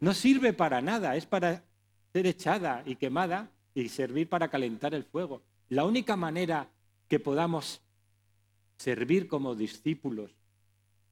no 0.00 0.14
sirve 0.14 0.52
para 0.52 0.80
nada, 0.80 1.14
es 1.14 1.26
para 1.26 1.62
ser 2.12 2.26
echada 2.26 2.82
y 2.84 2.96
quemada 2.96 3.52
y 3.74 3.88
servir 3.88 4.28
para 4.28 4.48
calentar 4.48 4.94
el 4.94 5.04
fuego. 5.04 5.42
La 5.68 5.84
única 5.84 6.16
manera 6.16 6.68
que 7.08 7.18
podamos 7.18 7.82
servir 8.76 9.28
como 9.28 9.54
discípulos 9.54 10.30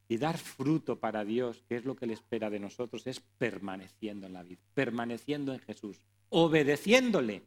y 0.08 0.18
dar 0.18 0.38
fruto 0.38 0.98
para 0.98 1.24
Dios, 1.24 1.64
que 1.68 1.76
es 1.76 1.84
lo 1.84 1.96
que 1.96 2.04
Él 2.04 2.10
espera 2.10 2.50
de 2.50 2.60
nosotros, 2.60 3.06
es 3.06 3.20
permaneciendo 3.20 4.26
en 4.26 4.34
la 4.34 4.42
vida, 4.42 4.60
permaneciendo 4.74 5.52
en 5.52 5.60
Jesús, 5.60 6.00
obedeciéndole. 6.28 7.42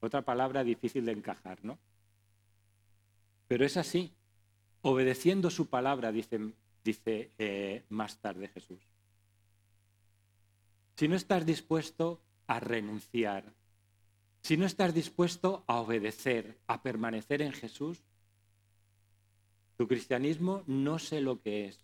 Otra 0.00 0.22
palabra 0.22 0.64
difícil 0.64 1.04
de 1.04 1.12
encajar, 1.12 1.58
¿no? 1.64 1.78
Pero 3.48 3.64
es 3.64 3.76
así, 3.76 4.12
obedeciendo 4.82 5.50
su 5.50 5.66
palabra, 5.66 6.12
dice, 6.12 6.52
dice 6.84 7.32
eh, 7.38 7.84
más 7.88 8.18
tarde 8.18 8.48
Jesús. 8.48 8.80
Si 10.96 11.08
no 11.08 11.16
estás 11.16 11.46
dispuesto 11.46 12.20
a 12.46 12.60
renunciar, 12.60 13.44
si 14.48 14.56
no 14.56 14.64
estás 14.64 14.94
dispuesto 14.94 15.62
a 15.66 15.78
obedecer, 15.78 16.56
a 16.68 16.80
permanecer 16.80 17.42
en 17.42 17.52
Jesús, 17.52 18.02
tu 19.76 19.86
cristianismo 19.86 20.62
no 20.66 20.98
sé 20.98 21.20
lo 21.20 21.42
que 21.42 21.66
es. 21.66 21.78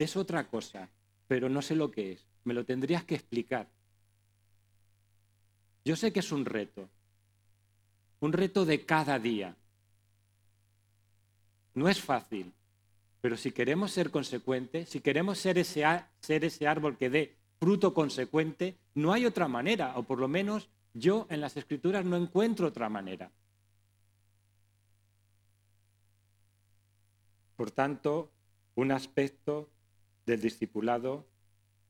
Es 0.00 0.16
otra 0.16 0.48
cosa, 0.48 0.90
pero 1.28 1.48
no 1.48 1.62
sé 1.62 1.76
lo 1.76 1.92
que 1.92 2.10
es. 2.10 2.26
Me 2.42 2.54
lo 2.54 2.64
tendrías 2.64 3.04
que 3.04 3.14
explicar. 3.14 3.68
Yo 5.84 5.94
sé 5.94 6.12
que 6.12 6.18
es 6.18 6.32
un 6.32 6.44
reto, 6.44 6.88
un 8.18 8.32
reto 8.32 8.64
de 8.64 8.84
cada 8.84 9.20
día. 9.20 9.54
No 11.74 11.88
es 11.88 12.00
fácil, 12.00 12.52
pero 13.20 13.36
si 13.36 13.52
queremos 13.52 13.92
ser 13.92 14.10
consecuentes, 14.10 14.88
si 14.88 14.98
queremos 14.98 15.38
ser 15.38 15.56
ese, 15.56 15.84
ser 16.18 16.44
ese 16.44 16.66
árbol 16.66 16.96
que 16.96 17.10
dé 17.10 17.36
fruto 17.60 17.94
consecuente, 17.94 18.76
no 18.96 19.12
hay 19.12 19.24
otra 19.24 19.46
manera, 19.46 19.96
o 19.96 20.02
por 20.02 20.18
lo 20.18 20.26
menos 20.26 20.68
yo 20.94 21.26
en 21.30 21.40
las 21.40 21.56
escrituras 21.56 22.04
no 22.04 22.16
encuentro 22.16 22.66
otra 22.66 22.88
manera. 22.88 23.30
Por 27.56 27.70
tanto, 27.70 28.30
un 28.74 28.90
aspecto 28.92 29.68
del 30.26 30.40
discipulado 30.40 31.26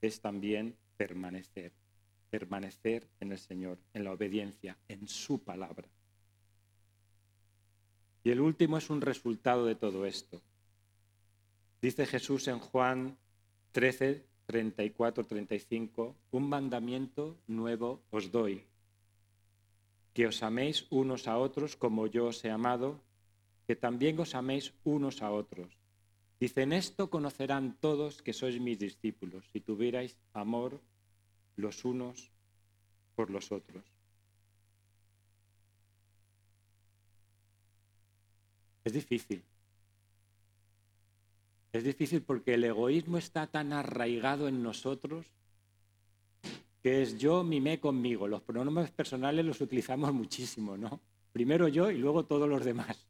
es 0.00 0.20
también 0.20 0.76
permanecer, 0.96 1.72
permanecer 2.30 3.06
en 3.20 3.32
el 3.32 3.38
Señor, 3.38 3.78
en 3.94 4.04
la 4.04 4.12
obediencia, 4.12 4.76
en 4.88 5.06
su 5.06 5.42
palabra. 5.42 5.88
Y 8.24 8.30
el 8.30 8.40
último 8.40 8.78
es 8.78 8.90
un 8.90 9.00
resultado 9.00 9.64
de 9.64 9.76
todo 9.76 10.04
esto. 10.06 10.42
Dice 11.80 12.04
Jesús 12.04 12.48
en 12.48 12.58
Juan 12.58 13.16
13, 13.72 14.26
34, 14.46 15.24
35, 15.24 16.16
un 16.32 16.48
mandamiento 16.48 17.38
nuevo 17.46 18.02
os 18.10 18.30
doy, 18.30 18.64
que 20.14 20.26
os 20.26 20.42
améis 20.42 20.86
unos 20.90 21.28
a 21.28 21.38
otros 21.38 21.76
como 21.76 22.06
yo 22.06 22.26
os 22.26 22.44
he 22.44 22.50
amado, 22.50 23.00
que 23.66 23.76
también 23.76 24.18
os 24.18 24.34
améis 24.34 24.74
unos 24.84 25.22
a 25.22 25.30
otros. 25.30 25.70
Dice, 26.40 26.62
en 26.62 26.72
esto 26.72 27.10
conocerán 27.10 27.76
todos 27.80 28.22
que 28.22 28.32
sois 28.32 28.58
mis 28.58 28.78
discípulos, 28.78 29.44
si 29.52 29.60
tuvierais 29.60 30.16
amor 30.32 30.80
los 31.56 31.84
unos 31.84 32.32
por 33.14 33.30
los 33.30 33.52
otros. 33.52 33.84
Es 38.84 38.92
difícil. 38.94 39.44
Es 41.72 41.84
difícil 41.84 42.22
porque 42.22 42.54
el 42.54 42.64
egoísmo 42.64 43.18
está 43.18 43.46
tan 43.46 43.72
arraigado 43.72 44.48
en 44.48 44.62
nosotros 44.62 45.26
que 46.82 47.02
es 47.02 47.18
yo 47.18 47.44
mimé 47.44 47.80
conmigo. 47.80 48.26
Los 48.26 48.42
pronombres 48.42 48.90
personales 48.90 49.44
los 49.44 49.60
utilizamos 49.60 50.12
muchísimo, 50.12 50.76
¿no? 50.76 51.00
Primero 51.32 51.68
yo 51.68 51.90
y 51.90 51.98
luego 51.98 52.24
todos 52.24 52.48
los 52.48 52.64
demás. 52.64 53.06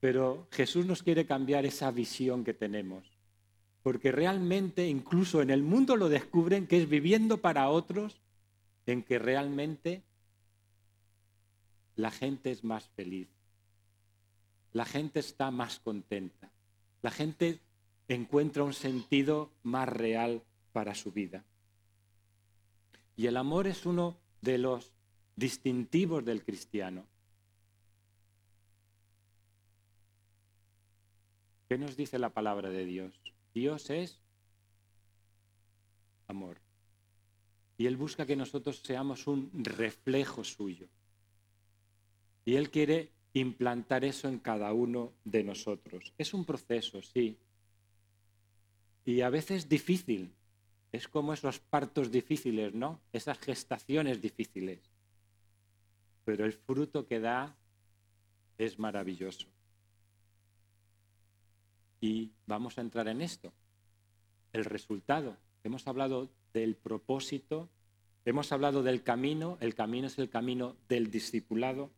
Pero 0.00 0.46
Jesús 0.52 0.86
nos 0.86 1.02
quiere 1.02 1.26
cambiar 1.26 1.66
esa 1.66 1.90
visión 1.90 2.44
que 2.44 2.54
tenemos, 2.54 3.04
porque 3.82 4.12
realmente 4.12 4.86
incluso 4.86 5.42
en 5.42 5.50
el 5.50 5.62
mundo 5.62 5.96
lo 5.96 6.08
descubren 6.08 6.66
que 6.66 6.80
es 6.80 6.88
viviendo 6.88 7.38
para 7.38 7.68
otros 7.68 8.20
en 8.86 9.02
que 9.02 9.18
realmente 9.18 10.02
la 11.96 12.10
gente 12.10 12.50
es 12.50 12.62
más 12.62 12.88
feliz. 12.90 13.28
La 14.72 14.84
gente 14.84 15.20
está 15.20 15.50
más 15.50 15.80
contenta. 15.80 16.52
La 17.02 17.10
gente 17.10 17.60
encuentra 18.14 18.62
un 18.62 18.72
sentido 18.72 19.50
más 19.62 19.88
real 19.88 20.42
para 20.72 20.94
su 20.94 21.12
vida. 21.12 21.44
Y 23.16 23.26
el 23.26 23.36
amor 23.36 23.66
es 23.66 23.86
uno 23.86 24.16
de 24.42 24.58
los 24.58 24.92
distintivos 25.34 26.24
del 26.24 26.44
cristiano. 26.44 27.06
¿Qué 31.68 31.78
nos 31.78 31.96
dice 31.96 32.18
la 32.18 32.30
palabra 32.30 32.70
de 32.70 32.84
Dios? 32.84 33.20
Dios 33.54 33.90
es 33.90 34.20
amor. 36.28 36.58
Y 37.78 37.86
Él 37.86 37.96
busca 37.96 38.24
que 38.24 38.36
nosotros 38.36 38.82
seamos 38.84 39.26
un 39.26 39.50
reflejo 39.52 40.44
suyo. 40.44 40.88
Y 42.44 42.54
Él 42.54 42.70
quiere 42.70 43.10
implantar 43.32 44.04
eso 44.04 44.28
en 44.28 44.38
cada 44.38 44.72
uno 44.72 45.12
de 45.24 45.42
nosotros. 45.42 46.12
Es 46.16 46.32
un 46.32 46.44
proceso, 46.44 47.02
sí. 47.02 47.36
Y 49.06 49.20
a 49.20 49.30
veces 49.30 49.68
difícil. 49.68 50.34
Es 50.90 51.06
como 51.06 51.32
esos 51.32 51.60
partos 51.60 52.10
difíciles, 52.10 52.74
¿no? 52.74 53.00
Esas 53.12 53.38
gestaciones 53.38 54.20
difíciles. 54.20 54.80
Pero 56.24 56.44
el 56.44 56.52
fruto 56.52 57.06
que 57.06 57.20
da 57.20 57.56
es 58.58 58.80
maravilloso. 58.80 59.46
Y 62.00 62.32
vamos 62.46 62.78
a 62.78 62.80
entrar 62.80 63.06
en 63.06 63.22
esto. 63.22 63.52
El 64.52 64.64
resultado. 64.64 65.36
Hemos 65.62 65.86
hablado 65.86 66.28
del 66.52 66.74
propósito, 66.74 67.68
hemos 68.24 68.50
hablado 68.50 68.82
del 68.82 69.04
camino, 69.04 69.56
el 69.60 69.74
camino 69.76 70.08
es 70.08 70.18
el 70.18 70.30
camino 70.30 70.76
del 70.88 71.12
discipulado. 71.12 71.92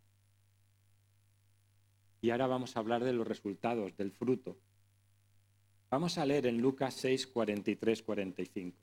Y 2.20 2.30
ahora 2.30 2.48
vamos 2.48 2.76
a 2.76 2.80
hablar 2.80 3.02
de 3.02 3.14
los 3.14 3.26
resultados, 3.26 3.96
del 3.96 4.12
fruto. 4.12 4.58
Vamos 5.90 6.18
a 6.18 6.26
leer 6.26 6.46
en 6.46 6.60
Lucas 6.60 6.94
6, 6.94 7.28
43, 7.28 8.02
45. 8.02 8.76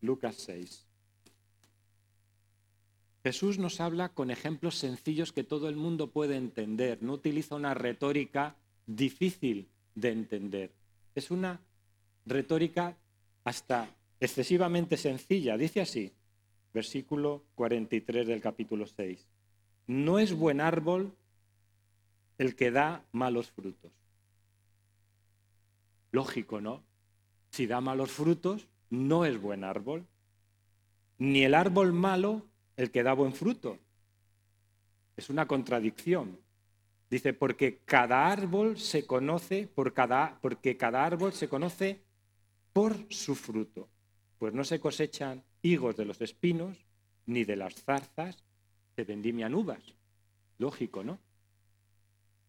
Lucas 0.00 0.36
6. 0.36 0.86
Jesús 3.22 3.58
nos 3.58 3.80
habla 3.80 4.10
con 4.10 4.30
ejemplos 4.30 4.76
sencillos 4.76 5.32
que 5.32 5.44
todo 5.44 5.68
el 5.68 5.76
mundo 5.76 6.10
puede 6.10 6.36
entender. 6.36 7.02
No 7.02 7.14
utiliza 7.14 7.56
una 7.56 7.74
retórica 7.74 8.56
difícil 8.86 9.68
de 9.94 10.10
entender. 10.12 10.72
Es 11.14 11.30
una 11.30 11.60
retórica 12.26 12.96
hasta 13.44 13.88
excesivamente 14.20 14.96
sencilla. 14.96 15.56
Dice 15.56 15.80
así, 15.80 16.12
versículo 16.72 17.44
43 17.54 18.26
del 18.26 18.40
capítulo 18.40 18.86
6. 18.86 19.26
No 19.86 20.18
es 20.18 20.34
buen 20.34 20.60
árbol 20.60 21.14
el 22.38 22.56
que 22.56 22.70
da 22.70 23.04
malos 23.12 23.50
frutos. 23.50 23.92
Lógico, 26.14 26.60
¿no? 26.60 26.84
Si 27.50 27.66
da 27.66 27.80
malos 27.80 28.12
frutos, 28.12 28.68
no 28.88 29.24
es 29.24 29.36
buen 29.36 29.64
árbol. 29.64 30.06
Ni 31.18 31.42
el 31.42 31.54
árbol 31.54 31.92
malo 31.92 32.46
el 32.76 32.92
que 32.92 33.02
da 33.02 33.14
buen 33.14 33.32
fruto. 33.32 33.80
Es 35.16 35.28
una 35.28 35.48
contradicción. 35.48 36.38
Dice, 37.10 37.32
porque 37.32 37.80
cada 37.84 38.30
árbol 38.30 38.78
se 38.78 39.08
conoce 39.08 39.66
por 39.66 39.92
cada, 39.92 40.38
porque 40.40 40.76
cada 40.76 41.04
árbol 41.04 41.32
se 41.32 41.48
conoce 41.48 42.04
por 42.72 42.96
su 43.10 43.34
fruto. 43.34 43.88
Pues 44.38 44.54
no 44.54 44.62
se 44.62 44.78
cosechan 44.78 45.42
higos 45.62 45.96
de 45.96 46.04
los 46.04 46.20
espinos, 46.20 46.78
ni 47.26 47.42
de 47.42 47.56
las 47.56 47.74
zarzas 47.74 48.44
se 48.94 49.02
vendimian 49.02 49.52
uvas. 49.52 49.82
Lógico, 50.58 51.02
¿no? 51.02 51.18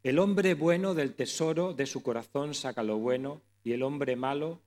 El 0.04 0.20
hombre 0.20 0.54
bueno 0.54 0.94
del 0.94 1.16
tesoro 1.16 1.74
de 1.74 1.88
su 1.88 2.04
corazón 2.04 2.54
saca 2.54 2.84
lo 2.84 3.00
bueno, 3.00 3.42
y 3.66 3.74
el 3.74 3.82
hombre 3.82 4.16
malo 4.16 4.62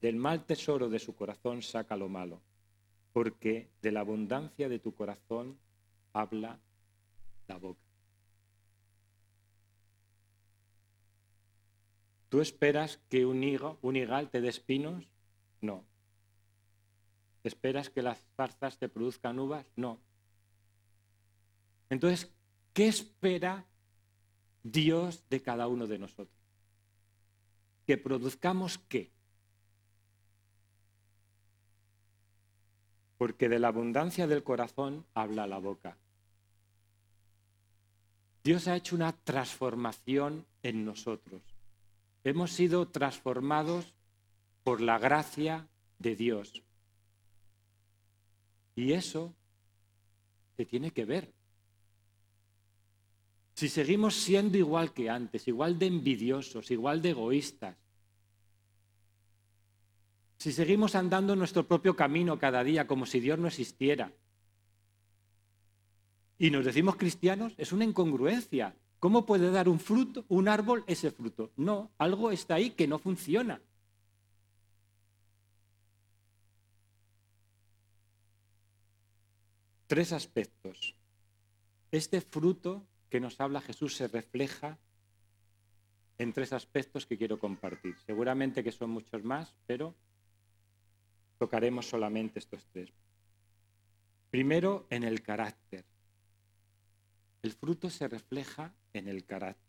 del 0.00 0.14
mal 0.14 0.46
tesoro 0.46 0.88
de 0.88 1.00
su 1.00 1.16
corazón 1.16 1.60
saca 1.60 1.96
lo 1.96 2.08
malo, 2.08 2.40
porque 3.12 3.68
de 3.82 3.90
la 3.90 4.00
abundancia 4.00 4.68
de 4.68 4.78
tu 4.78 4.94
corazón 4.94 5.58
habla 6.12 6.60
la 7.48 7.56
boca. 7.56 7.82
¿Tú 12.28 12.40
esperas 12.40 13.00
que 13.08 13.26
un, 13.26 13.42
higo, 13.42 13.76
un 13.82 13.96
higal 13.96 14.30
te 14.30 14.40
dé 14.40 14.48
espinos? 14.48 15.04
No. 15.60 15.82
¿Esperas 17.42 17.90
que 17.90 18.02
las 18.02 18.24
zarzas 18.36 18.78
te 18.78 18.88
produzcan 18.88 19.40
uvas? 19.40 19.66
No. 19.74 19.98
Entonces, 21.90 22.30
¿qué 22.72 22.86
espera 22.86 23.66
Dios 24.62 25.24
de 25.28 25.42
cada 25.42 25.66
uno 25.66 25.88
de 25.88 25.98
nosotros? 25.98 26.37
Que 27.88 27.96
produzcamos 27.96 28.76
qué? 28.76 29.10
Porque 33.16 33.48
de 33.48 33.58
la 33.58 33.68
abundancia 33.68 34.26
del 34.26 34.44
corazón 34.44 35.06
habla 35.14 35.46
la 35.46 35.56
boca. 35.56 35.96
Dios 38.44 38.68
ha 38.68 38.76
hecho 38.76 38.94
una 38.94 39.12
transformación 39.12 40.44
en 40.62 40.84
nosotros. 40.84 41.40
Hemos 42.24 42.52
sido 42.52 42.88
transformados 42.88 43.94
por 44.64 44.82
la 44.82 44.98
gracia 44.98 45.66
de 45.98 46.14
Dios. 46.14 46.62
Y 48.76 48.92
eso 48.92 49.32
se 50.58 50.66
tiene 50.66 50.90
que 50.90 51.06
ver. 51.06 51.37
Si 53.58 53.68
seguimos 53.68 54.14
siendo 54.14 54.56
igual 54.56 54.92
que 54.92 55.10
antes, 55.10 55.48
igual 55.48 55.80
de 55.80 55.86
envidiosos, 55.86 56.70
igual 56.70 57.02
de 57.02 57.10
egoístas, 57.10 57.76
si 60.36 60.52
seguimos 60.52 60.94
andando 60.94 61.34
nuestro 61.34 61.66
propio 61.66 61.96
camino 61.96 62.38
cada 62.38 62.62
día 62.62 62.86
como 62.86 63.04
si 63.04 63.18
Dios 63.18 63.36
no 63.36 63.48
existiera, 63.48 64.12
y 66.38 66.50
nos 66.50 66.66
decimos 66.66 66.94
cristianos, 66.94 67.52
es 67.56 67.72
una 67.72 67.84
incongruencia. 67.84 68.76
¿Cómo 69.00 69.26
puede 69.26 69.50
dar 69.50 69.68
un 69.68 69.80
fruto, 69.80 70.24
un 70.28 70.46
árbol, 70.46 70.84
ese 70.86 71.10
fruto? 71.10 71.50
No, 71.56 71.90
algo 71.98 72.30
está 72.30 72.54
ahí 72.54 72.70
que 72.70 72.86
no 72.86 73.00
funciona. 73.00 73.60
Tres 79.88 80.12
aspectos. 80.12 80.94
Este 81.90 82.20
fruto 82.20 82.86
que 83.08 83.20
nos 83.20 83.40
habla 83.40 83.60
Jesús 83.60 83.96
se 83.96 84.08
refleja 84.08 84.78
en 86.18 86.32
tres 86.32 86.52
aspectos 86.52 87.06
que 87.06 87.16
quiero 87.16 87.38
compartir. 87.38 87.96
Seguramente 88.04 88.64
que 88.64 88.72
son 88.72 88.90
muchos 88.90 89.22
más, 89.24 89.54
pero 89.66 89.94
tocaremos 91.38 91.88
solamente 91.88 92.40
estos 92.40 92.66
tres. 92.72 92.92
Primero, 94.30 94.86
en 94.90 95.04
el 95.04 95.22
carácter. 95.22 95.84
El 97.42 97.52
fruto 97.52 97.88
se 97.88 98.08
refleja 98.08 98.74
en 98.92 99.08
el 99.08 99.24
carácter. 99.24 99.68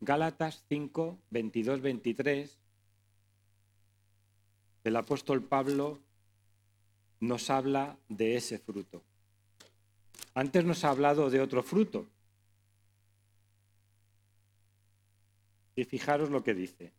Gálatas 0.00 0.64
5, 0.68 1.18
22, 1.28 1.82
23, 1.82 2.58
el 4.82 4.96
apóstol 4.96 5.44
Pablo 5.44 6.00
nos 7.20 7.50
habla 7.50 7.98
de 8.08 8.36
ese 8.36 8.58
fruto. 8.58 9.02
Antes 10.32 10.64
nos 10.64 10.84
ha 10.84 10.90
hablado 10.90 11.28
de 11.28 11.40
otro 11.40 11.62
fruto. 11.62 12.06
Y 15.76 15.84
fijaros 15.84 16.30
lo 16.30 16.42
que 16.42 16.54
dice. 16.54 16.92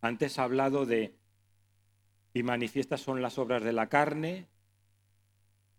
Antes 0.00 0.38
ha 0.38 0.44
hablado 0.44 0.86
de, 0.86 1.14
y 2.34 2.42
manifiestas 2.42 3.00
son 3.00 3.22
las 3.22 3.38
obras 3.38 3.62
de 3.62 3.72
la 3.72 3.88
carne, 3.88 4.46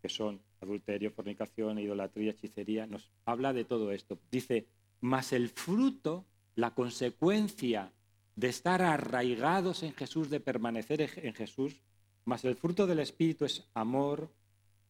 que 0.02 0.10
son 0.10 0.42
adulterio, 0.62 1.12
fornicación, 1.12 1.80
idolatría, 1.80 2.32
hechicería, 2.32 2.88
nos 2.88 3.12
habla 3.26 3.54
de 3.54 3.64
todo 3.64 3.92
esto. 3.92 4.20
Dice, 4.32 4.68
más 5.02 5.34
el 5.34 5.50
fruto, 5.50 6.26
la 6.56 6.74
consecuencia 6.74 7.94
de 8.36 8.50
estar 8.50 8.82
arraigados 8.82 9.84
en 9.84 9.94
Jesús, 9.94 10.30
de 10.30 10.40
permanecer 10.40 11.10
en 11.18 11.34
Jesús, 11.34 11.82
más 12.26 12.44
el 12.44 12.56
fruto 12.56 12.86
del 12.88 13.00
Espíritu 13.00 13.46
es 13.46 13.70
amor, 13.74 14.30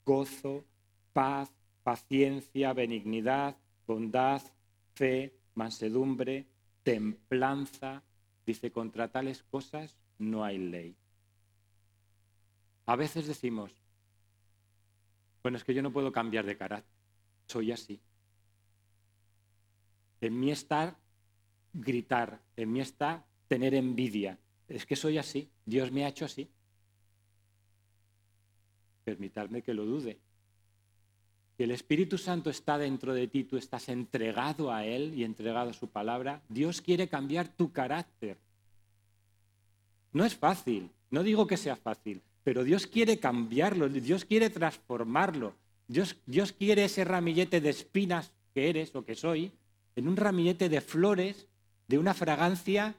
gozo, 0.05 0.65
paz, 1.13 1.51
paciencia, 1.83 2.73
benignidad, 2.73 3.57
bondad, 3.85 4.41
fe, 4.95 5.36
mansedumbre, 5.57 6.47
templanza. 6.83 8.03
Dice, 8.45 8.71
contra 8.71 9.11
tales 9.11 9.43
cosas 9.43 9.97
no 10.19 10.45
hay 10.45 10.57
ley. 10.57 10.95
A 12.85 12.95
veces 12.95 13.27
decimos, 13.27 13.73
bueno, 15.43 15.57
es 15.57 15.65
que 15.65 15.73
yo 15.73 15.81
no 15.81 15.91
puedo 15.91 16.11
cambiar 16.11 16.45
de 16.45 16.57
carácter. 16.57 16.95
Soy 17.47 17.71
así. 17.71 17.99
En 20.21 20.39
mí 20.39 20.51
está 20.51 20.97
gritar, 21.73 22.41
en 22.55 22.71
mí 22.71 22.79
está 22.79 23.25
tener 23.47 23.73
envidia. 23.73 24.39
Es 24.67 24.85
que 24.85 24.95
soy 24.95 25.17
así. 25.17 25.49
Dios 25.65 25.91
me 25.91 26.05
ha 26.05 26.09
hecho 26.09 26.25
así. 26.25 26.49
Permitadme 29.03 29.61
que 29.61 29.73
lo 29.73 29.85
dude. 29.85 30.19
Que 31.57 31.63
el 31.63 31.71
Espíritu 31.71 32.19
Santo 32.19 32.51
está 32.51 32.77
dentro 32.77 33.15
de 33.15 33.27
ti, 33.27 33.43
tú 33.43 33.57
estás 33.57 33.89
entregado 33.89 34.71
a 34.71 34.85
Él 34.85 35.15
y 35.15 35.23
entregado 35.23 35.71
a 35.71 35.73
su 35.73 35.87
palabra, 35.87 36.43
Dios 36.49 36.81
quiere 36.81 37.07
cambiar 37.07 37.47
tu 37.47 37.71
carácter. 37.71 38.37
No 40.13 40.23
es 40.23 40.35
fácil, 40.35 40.91
no 41.09 41.23
digo 41.23 41.47
que 41.47 41.57
sea 41.57 41.75
fácil, 41.75 42.21
pero 42.43 42.63
Dios 42.63 42.85
quiere 42.85 43.17
cambiarlo, 43.19 43.89
Dios 43.89 44.23
quiere 44.23 44.51
transformarlo. 44.51 45.55
Dios, 45.87 46.17
Dios 46.27 46.51
quiere 46.51 46.85
ese 46.85 47.03
ramillete 47.03 47.59
de 47.59 47.69
espinas 47.69 48.31
que 48.53 48.69
eres 48.69 48.95
o 48.95 49.03
que 49.03 49.15
soy, 49.15 49.51
en 49.95 50.07
un 50.07 50.15
ramillete 50.15 50.69
de 50.69 50.81
flores, 50.81 51.47
de 51.87 51.97
una 51.97 52.13
fragancia 52.13 52.93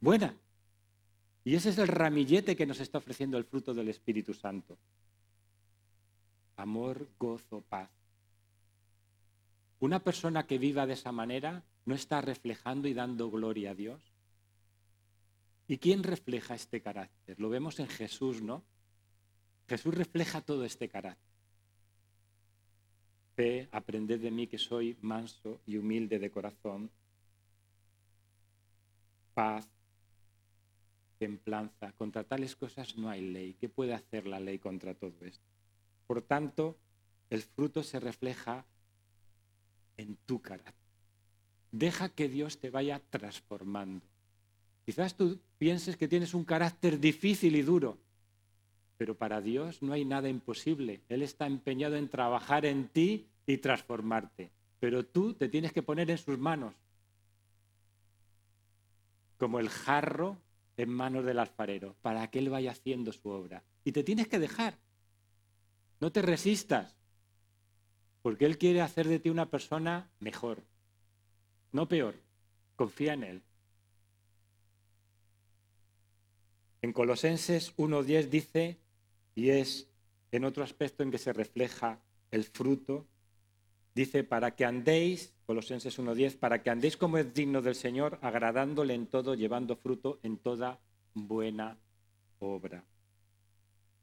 buena. 0.00 0.34
Y 1.44 1.56
ese 1.56 1.70
es 1.70 1.78
el 1.78 1.88
ramillete 1.88 2.56
que 2.56 2.64
nos 2.64 2.80
está 2.80 2.98
ofreciendo 2.98 3.36
el 3.36 3.44
fruto 3.44 3.74
del 3.74 3.88
Espíritu 3.88 4.32
Santo 4.32 4.78
amor, 6.56 7.08
gozo, 7.18 7.62
paz. 7.62 7.90
Una 9.80 9.98
persona 9.98 10.46
que 10.46 10.58
viva 10.58 10.86
de 10.86 10.92
esa 10.92 11.12
manera 11.12 11.64
no 11.84 11.94
está 11.94 12.20
reflejando 12.20 12.88
y 12.88 12.94
dando 12.94 13.30
gloria 13.30 13.72
a 13.72 13.74
Dios. 13.74 14.00
¿Y 15.66 15.78
quién 15.78 16.02
refleja 16.02 16.54
este 16.54 16.80
carácter? 16.80 17.40
Lo 17.40 17.48
vemos 17.48 17.80
en 17.80 17.88
Jesús, 17.88 18.42
¿no? 18.42 18.62
Jesús 19.68 19.94
refleja 19.94 20.40
todo 20.40 20.64
este 20.64 20.88
carácter. 20.88 21.32
Fe, 23.34 23.68
aprended 23.72 24.20
de 24.20 24.30
mí 24.30 24.46
que 24.46 24.58
soy 24.58 24.96
manso 25.00 25.60
y 25.66 25.78
humilde 25.78 26.18
de 26.18 26.30
corazón. 26.30 26.90
Paz, 29.34 29.66
templanza. 31.18 31.92
Contra 31.92 32.24
tales 32.24 32.54
cosas 32.54 32.96
no 32.98 33.08
hay 33.08 33.22
ley. 33.22 33.54
¿Qué 33.54 33.68
puede 33.68 33.94
hacer 33.94 34.26
la 34.26 34.40
ley 34.40 34.58
contra 34.58 34.94
todo 34.94 35.24
esto? 35.24 35.51
Por 36.06 36.22
tanto, 36.22 36.76
el 37.30 37.42
fruto 37.42 37.82
se 37.82 38.00
refleja 38.00 38.64
en 39.96 40.16
tu 40.26 40.40
carácter. 40.40 40.74
Deja 41.70 42.10
que 42.10 42.28
Dios 42.28 42.58
te 42.58 42.70
vaya 42.70 43.00
transformando. 43.10 44.04
Quizás 44.84 45.16
tú 45.16 45.38
pienses 45.58 45.96
que 45.96 46.08
tienes 46.08 46.34
un 46.34 46.44
carácter 46.44 46.98
difícil 46.98 47.56
y 47.56 47.62
duro, 47.62 47.98
pero 48.98 49.16
para 49.16 49.40
Dios 49.40 49.82
no 49.82 49.92
hay 49.92 50.04
nada 50.04 50.28
imposible. 50.28 51.00
Él 51.08 51.22
está 51.22 51.46
empeñado 51.46 51.96
en 51.96 52.08
trabajar 52.08 52.66
en 52.66 52.88
ti 52.88 53.26
y 53.46 53.58
transformarte. 53.58 54.50
Pero 54.80 55.04
tú 55.04 55.34
te 55.34 55.48
tienes 55.48 55.72
que 55.72 55.82
poner 55.82 56.10
en 56.10 56.18
sus 56.18 56.38
manos, 56.38 56.74
como 59.38 59.60
el 59.60 59.68
jarro 59.68 60.38
en 60.76 60.90
manos 60.90 61.24
del 61.24 61.38
alfarero, 61.38 61.96
para 62.02 62.28
que 62.30 62.40
Él 62.40 62.50
vaya 62.50 62.72
haciendo 62.72 63.12
su 63.12 63.28
obra. 63.28 63.62
Y 63.84 63.92
te 63.92 64.04
tienes 64.04 64.28
que 64.28 64.38
dejar. 64.38 64.78
No 66.02 66.10
te 66.10 66.20
resistas, 66.20 66.96
porque 68.22 68.44
Él 68.44 68.58
quiere 68.58 68.80
hacer 68.80 69.06
de 69.06 69.20
ti 69.20 69.30
una 69.30 69.48
persona 69.48 70.10
mejor, 70.18 70.64
no 71.70 71.86
peor. 71.86 72.16
Confía 72.74 73.12
en 73.12 73.22
Él. 73.22 73.42
En 76.80 76.92
Colosenses 76.92 77.76
1.10 77.76 78.30
dice, 78.30 78.80
y 79.36 79.50
es 79.50 79.88
en 80.32 80.44
otro 80.44 80.64
aspecto 80.64 81.04
en 81.04 81.12
que 81.12 81.18
se 81.18 81.32
refleja 81.32 82.00
el 82.32 82.42
fruto, 82.42 83.06
dice, 83.94 84.24
para 84.24 84.56
que 84.56 84.64
andéis, 84.64 85.32
Colosenses 85.46 85.96
1.10, 86.00 86.36
para 86.36 86.64
que 86.64 86.70
andéis 86.70 86.96
como 86.96 87.16
es 87.18 87.32
digno 87.32 87.62
del 87.62 87.76
Señor, 87.76 88.18
agradándole 88.22 88.94
en 88.94 89.06
todo, 89.06 89.36
llevando 89.36 89.76
fruto 89.76 90.18
en 90.24 90.38
toda 90.38 90.80
buena 91.14 91.78
obra. 92.40 92.84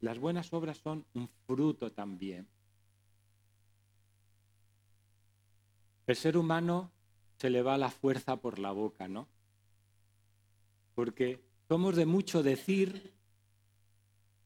Las 0.02 0.18
buenas 0.20 0.54
obras 0.54 0.78
son 0.78 1.06
un 1.14 1.30
fruto 1.45 1.91
también. 1.91 2.47
El 6.08 6.16
ser 6.16 6.38
humano 6.38 6.91
se 7.38 7.50
le 7.50 7.62
va 7.62 7.78
la 7.78 7.89
fuerza 7.89 8.38
por 8.38 8.60
la 8.60 8.72
boca, 8.72 9.08
¿no? 9.08 9.28
Porque 10.95 11.39
somos 11.68 11.95
de 11.95 12.06
mucho 12.06 12.43
decir, 12.43 13.14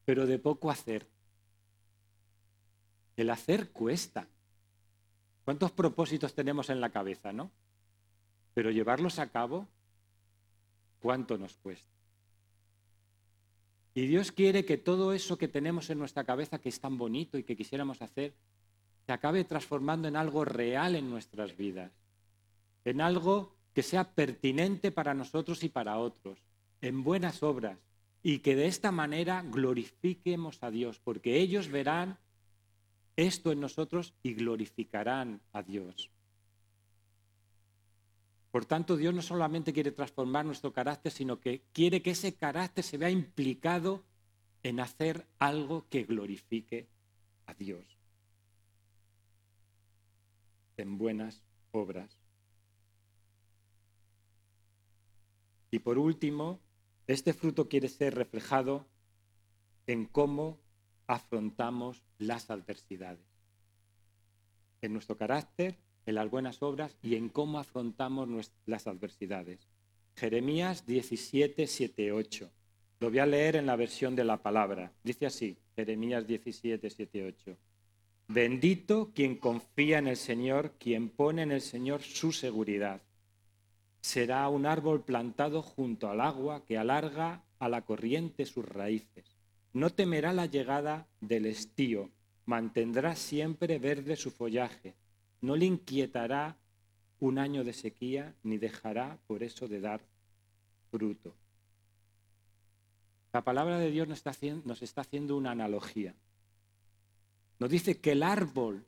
pero 0.04 0.26
de 0.26 0.38
poco 0.38 0.70
hacer. 0.70 1.08
El 3.16 3.30
hacer 3.30 3.70
cuesta. 3.70 4.28
¿Cuántos 5.44 5.72
propósitos 5.72 6.34
tenemos 6.34 6.68
en 6.70 6.80
la 6.80 6.90
cabeza, 6.90 7.32
no? 7.32 7.50
Pero 8.54 8.70
llevarlos 8.70 9.18
a 9.18 9.30
cabo, 9.30 9.66
¿cuánto 11.00 11.38
nos 11.38 11.56
cuesta? 11.56 11.92
Y 13.94 14.06
Dios 14.06 14.32
quiere 14.32 14.64
que 14.64 14.76
todo 14.76 15.12
eso 15.12 15.38
que 15.38 15.46
tenemos 15.46 15.88
en 15.88 15.98
nuestra 15.98 16.24
cabeza, 16.24 16.58
que 16.58 16.68
es 16.68 16.80
tan 16.80 16.98
bonito 16.98 17.38
y 17.38 17.44
que 17.44 17.56
quisiéramos 17.56 18.02
hacer, 18.02 18.34
se 19.06 19.12
acabe 19.12 19.44
transformando 19.44 20.08
en 20.08 20.16
algo 20.16 20.44
real 20.44 20.96
en 20.96 21.08
nuestras 21.08 21.56
vidas, 21.56 21.92
en 22.84 23.00
algo 23.00 23.54
que 23.72 23.82
sea 23.82 24.12
pertinente 24.14 24.90
para 24.90 25.14
nosotros 25.14 25.62
y 25.62 25.68
para 25.68 25.98
otros, 25.98 26.38
en 26.80 27.04
buenas 27.04 27.42
obras, 27.42 27.78
y 28.22 28.40
que 28.40 28.56
de 28.56 28.66
esta 28.66 28.90
manera 28.90 29.42
glorifiquemos 29.42 30.62
a 30.62 30.70
Dios, 30.70 30.98
porque 30.98 31.38
ellos 31.38 31.68
verán 31.68 32.18
esto 33.16 33.52
en 33.52 33.60
nosotros 33.60 34.14
y 34.22 34.34
glorificarán 34.34 35.40
a 35.52 35.62
Dios. 35.62 36.10
Por 38.54 38.66
tanto, 38.66 38.96
Dios 38.96 39.12
no 39.12 39.20
solamente 39.20 39.72
quiere 39.72 39.90
transformar 39.90 40.46
nuestro 40.46 40.72
carácter, 40.72 41.10
sino 41.10 41.40
que 41.40 41.64
quiere 41.72 42.02
que 42.02 42.12
ese 42.12 42.36
carácter 42.36 42.84
se 42.84 42.96
vea 42.96 43.10
implicado 43.10 44.04
en 44.62 44.78
hacer 44.78 45.26
algo 45.40 45.88
que 45.88 46.04
glorifique 46.04 46.86
a 47.46 47.54
Dios. 47.54 47.84
En 50.76 50.98
buenas 50.98 51.42
obras. 51.72 52.16
Y 55.72 55.80
por 55.80 55.98
último, 55.98 56.60
este 57.08 57.32
fruto 57.32 57.68
quiere 57.68 57.88
ser 57.88 58.14
reflejado 58.14 58.86
en 59.88 60.06
cómo 60.06 60.60
afrontamos 61.08 62.04
las 62.18 62.50
adversidades. 62.50 63.26
En 64.80 64.92
nuestro 64.92 65.16
carácter 65.16 65.76
en 66.06 66.14
las 66.14 66.30
buenas 66.30 66.62
obras 66.62 66.96
y 67.02 67.16
en 67.16 67.28
cómo 67.28 67.58
afrontamos 67.58 68.50
las 68.66 68.86
adversidades. 68.86 69.68
Jeremías 70.16 70.86
17, 70.86 71.66
7, 71.66 72.12
8. 72.12 72.50
Lo 73.00 73.10
voy 73.10 73.18
a 73.18 73.26
leer 73.26 73.56
en 73.56 73.66
la 73.66 73.76
versión 73.76 74.14
de 74.14 74.24
la 74.24 74.42
palabra. 74.42 74.92
Dice 75.02 75.26
así, 75.26 75.56
Jeremías 75.76 76.26
17, 76.26 76.88
7, 76.88 77.26
8. 77.26 77.56
Bendito 78.28 79.12
quien 79.14 79.36
confía 79.36 79.98
en 79.98 80.08
el 80.08 80.16
Señor, 80.16 80.72
quien 80.78 81.08
pone 81.10 81.42
en 81.42 81.52
el 81.52 81.60
Señor 81.60 82.02
su 82.02 82.32
seguridad. 82.32 83.02
Será 84.00 84.48
un 84.48 84.66
árbol 84.66 85.02
plantado 85.04 85.62
junto 85.62 86.08
al 86.08 86.20
agua 86.20 86.64
que 86.64 86.78
alarga 86.78 87.42
a 87.58 87.68
la 87.68 87.82
corriente 87.82 88.46
sus 88.46 88.64
raíces. 88.64 89.36
No 89.72 89.90
temerá 89.90 90.32
la 90.32 90.46
llegada 90.46 91.08
del 91.20 91.46
estío, 91.46 92.10
mantendrá 92.44 93.16
siempre 93.16 93.78
verde 93.78 94.16
su 94.16 94.30
follaje 94.30 94.94
no 95.44 95.56
le 95.56 95.66
inquietará 95.66 96.56
un 97.20 97.38
año 97.38 97.64
de 97.64 97.72
sequía 97.72 98.34
ni 98.42 98.58
dejará 98.58 99.18
por 99.26 99.42
eso 99.42 99.68
de 99.68 99.80
dar 99.80 100.00
fruto. 100.90 101.34
La 103.32 103.42
palabra 103.42 103.78
de 103.78 103.90
Dios 103.90 104.08
nos 104.08 104.18
está, 104.82 105.00
haciendo, 105.00 105.36
una 105.36 105.50
analogía. 105.50 106.14
Nos 107.58 107.70
dice 107.70 108.00
que 108.00 108.12
el 108.12 108.22
árbol 108.22 108.86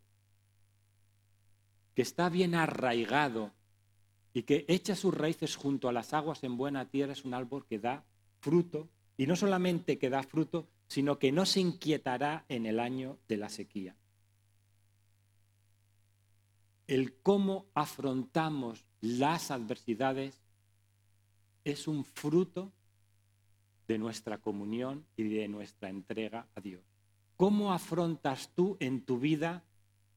que 1.95 2.03
está 2.03 2.29
bien 2.29 2.55
arraigado 2.55 3.53
y 4.33 4.43
que 4.43 4.65
echa 4.69 4.95
sus 4.95 5.15
raíces 5.15 5.57
junto 5.57 5.89
a 5.89 5.93
las 5.93 6.13
aguas 6.13 6.45
en 6.45 6.57
buena 6.57 6.89
tierra 6.89 7.13
es 7.13 7.25
un 7.25 7.35
árbol 7.35 7.67
que 7.67 7.79
da 7.79 8.05
fruto, 8.41 8.89
y 9.17 9.27
no 9.27 9.35
solamente 9.35 9.99
que 9.99 10.11
da 10.11 10.23
fruto, 10.23 10.69
sino 10.89 11.19
que 11.19 11.33
no 11.33 11.47
se 11.47 11.61
inquietará 11.61 12.45
en 12.49 12.67
el 12.67 12.79
año 12.79 13.19
de 13.29 13.39
la 13.39 13.49
sequía 13.49 13.97
el 16.87 17.15
cómo 17.23 17.67
afrontamos 17.75 18.85
las 19.01 19.51
adversidades 19.51 20.41
es 21.65 21.89
un 21.89 22.05
fruto 22.05 22.73
de 23.89 23.99
nuestra 23.99 24.39
comunión 24.39 25.05
y 25.17 25.25
de 25.25 25.49
nuestra 25.49 25.89
entrega 25.89 26.47
a 26.55 26.61
Dios. 26.61 26.83
¿Cómo 27.37 27.73
afrontas 27.73 28.51
tú 28.55 28.77
en 28.81 29.05
tu 29.05 29.19
vida 29.19 29.65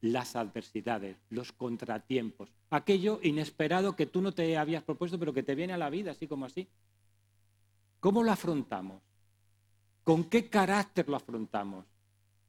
las 0.02 0.36
adversidades, 0.36 1.18
los 1.30 1.52
contratiempos, 1.52 2.54
aquello 2.70 3.20
inesperado 3.22 3.96
que 3.96 4.06
tú 4.06 4.22
no 4.22 4.34
te 4.34 4.58
habías 4.58 4.84
propuesto 4.84 5.20
pero 5.20 5.34
que 5.34 5.44
te 5.44 5.56
viene 5.56 5.74
a 5.74 5.78
la 5.78 5.90
vida 5.90 6.12
así 6.12 6.28
como 6.28 6.46
así? 6.46 6.70
¿Cómo 8.00 8.24
lo 8.24 8.32
afrontamos? 8.32 9.02
¿Con 10.04 10.24
qué 10.24 10.50
carácter 10.50 11.10
lo 11.10 11.18
afrontamos? 11.18 11.86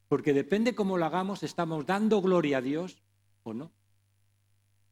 Porque 0.09 0.33
depende 0.33 0.75
cómo 0.75 0.97
lo 0.97 1.07
hagamos, 1.07 1.43
estamos 1.43 1.87
dando 1.87 2.21
gloria 2.23 2.59
a 2.59 2.63
Dios 2.63 3.03
o 3.43 3.53
no. 3.53 3.73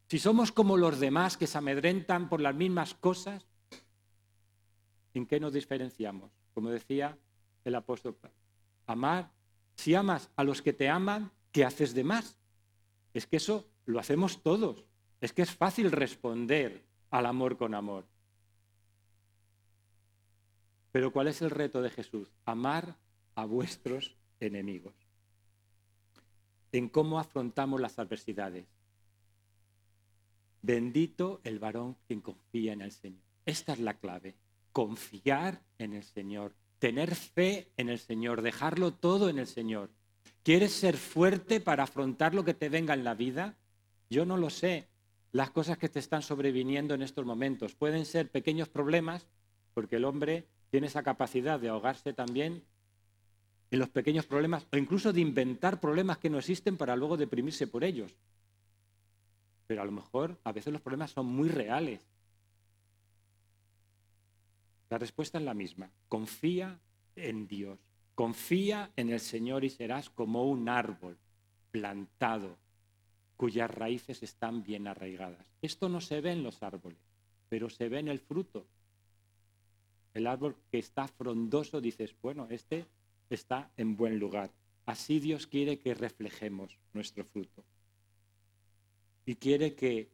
Si 0.09 0.19
somos 0.19 0.53
como 0.53 0.79
los 0.79 1.01
demás 1.01 1.37
que 1.37 1.47
se 1.47 1.59
amedrentan 1.59 2.31
por 2.31 2.41
las 2.41 2.55
mismas 2.55 2.95
cosas, 2.95 3.47
¿en 5.13 5.27
qué 5.27 5.39
nos 5.39 5.53
diferenciamos? 5.53 6.31
Como 6.55 6.71
decía 6.71 7.19
el 7.65 7.75
apóstol, 7.75 8.17
amar, 8.87 9.31
si 9.75 9.95
amas 9.95 10.31
a 10.37 10.45
los 10.45 10.63
que 10.63 10.73
te 10.73 10.89
aman, 10.89 11.31
¿qué 11.53 11.65
haces 11.65 11.95
de 11.95 12.05
más? 12.05 12.39
Es 13.13 13.27
que 13.27 13.37
eso 13.37 13.69
lo 13.85 14.01
hacemos 14.01 14.43
todos. 14.43 14.85
Es 15.21 15.33
que 15.33 15.43
es 15.43 15.55
fácil 15.55 15.93
responder 15.93 16.85
al 17.11 17.27
amor 17.27 17.59
con 17.59 17.75
amor. 17.75 18.07
Pero 20.91 21.13
¿cuál 21.13 21.29
es 21.29 21.43
el 21.43 21.51
reto 21.51 21.83
de 21.83 21.91
Jesús? 21.91 22.33
Amar 22.47 22.97
a 23.35 23.45
vuestros 23.45 24.17
enemigos. 24.41 24.95
En 26.73 26.89
cómo 26.89 27.19
afrontamos 27.19 27.81
las 27.81 27.99
adversidades. 27.99 28.67
Bendito 30.63 31.41
el 31.45 31.59
varón 31.59 31.97
quien 32.07 32.21
confía 32.21 32.73
en 32.73 32.83
el 32.83 32.93
Señor. 32.93 33.23
Esta 33.47 33.73
es 33.73 33.81
la 33.81 33.95
clave. 33.95 34.37
Confiar 34.73 35.63
en 35.79 35.95
el 35.95 36.05
Señor. 36.05 36.55
Tener 36.79 37.15
fe 37.15 37.69
en 37.77 37.89
el 37.89 37.99
Señor. 37.99 38.43
Dejarlo 38.43 38.93
todo 38.93 39.29
en 39.29 39.39
el 39.39 39.47
Señor. 39.47 39.91
¿Quieres 40.43 40.73
ser 40.73 40.97
fuerte 40.97 41.61
para 41.61 41.85
afrontar 41.85 42.35
lo 42.35 42.45
que 42.45 42.55
te 42.55 42.69
venga 42.69 42.95
en 42.95 43.05
la 43.05 43.15
vida? 43.15 43.57
Yo 44.11 44.25
no 44.25 44.37
lo 44.37 44.51
sé. 44.51 44.89
Las 45.33 45.51
cosas 45.51 45.79
que 45.79 45.89
te 45.89 45.99
están 45.99 46.23
sobreviniendo 46.23 46.95
en 46.95 47.03
estos 47.03 47.27
momentos 47.27 47.75
pueden 47.75 48.07
ser 48.07 48.31
pequeños 48.31 48.69
problemas, 48.69 49.27
porque 49.75 49.97
el 49.97 50.05
hombre 50.05 50.47
tiene 50.71 50.87
esa 50.87 51.03
capacidad 51.03 51.61
de 51.61 51.69
ahogarse 51.69 52.13
también 52.13 52.65
en 53.71 53.79
los 53.79 53.91
pequeños 53.91 54.27
problemas 54.27 54.67
o 54.73 54.77
incluso 54.77 55.13
de 55.13 55.21
inventar 55.21 55.81
problemas 55.81 56.19
que 56.19 56.31
no 56.31 56.39
existen 56.39 56.77
para 56.77 56.97
luego 56.97 57.17
deprimirse 57.17 57.67
por 57.67 57.85
ellos. 57.85 58.15
Pero 59.69 59.83
a 59.83 59.85
lo 59.85 59.93
mejor 59.93 60.41
a 60.45 60.51
veces 60.51 60.73
los 60.73 60.83
problemas 60.83 61.13
son 61.13 61.27
muy 61.27 61.49
reales. 61.49 62.01
La 64.89 64.99
respuesta 64.99 65.39
es 65.39 65.45
la 65.45 65.55
misma. 65.55 65.91
Confía 66.09 66.81
en 67.15 67.47
Dios. 67.47 67.79
Confía 68.15 68.91
en 68.97 69.11
el 69.11 69.21
Señor 69.21 69.65
y 69.65 69.71
serás 69.71 70.09
como 70.11 70.45
un 70.51 70.69
árbol 70.69 71.19
plantado 71.71 72.57
cuyas 73.37 73.71
raíces 73.71 74.23
están 74.23 74.65
bien 74.65 74.89
arraigadas. 74.89 75.47
Esto 75.61 75.89
no 75.89 76.01
se 76.01 76.23
ve 76.23 76.33
en 76.33 76.43
los 76.43 76.63
árboles, 76.63 76.99
pero 77.51 77.69
se 77.69 77.91
ve 77.91 77.99
en 78.01 78.09
el 78.09 78.19
fruto. 78.19 78.67
El 80.15 80.27
árbol 80.27 80.57
que 80.73 80.79
está 80.79 81.07
frondoso, 81.07 81.81
dices, 81.81 82.17
bueno, 82.23 82.49
este 82.51 82.87
está 83.29 83.71
en 83.77 83.97
buen 83.97 84.19
lugar. 84.19 84.51
Así 84.87 85.21
Dios 85.21 85.47
quiere 85.47 85.79
que 85.79 85.95
reflejemos 85.95 86.79
nuestro 86.95 87.23
fruto. 87.23 87.63
Y 89.29 89.37
quiere 89.37 89.75
que 89.75 90.09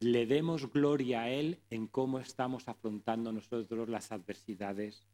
le 0.00 0.26
demos 0.26 0.72
gloria 0.72 1.22
a 1.22 1.30
Él 1.30 1.60
en 1.70 1.86
cómo 1.86 2.18
estamos 2.18 2.66
afrontando 2.66 3.30
nosotros 3.30 3.88
las 3.88 4.10
adversidades 4.10 5.06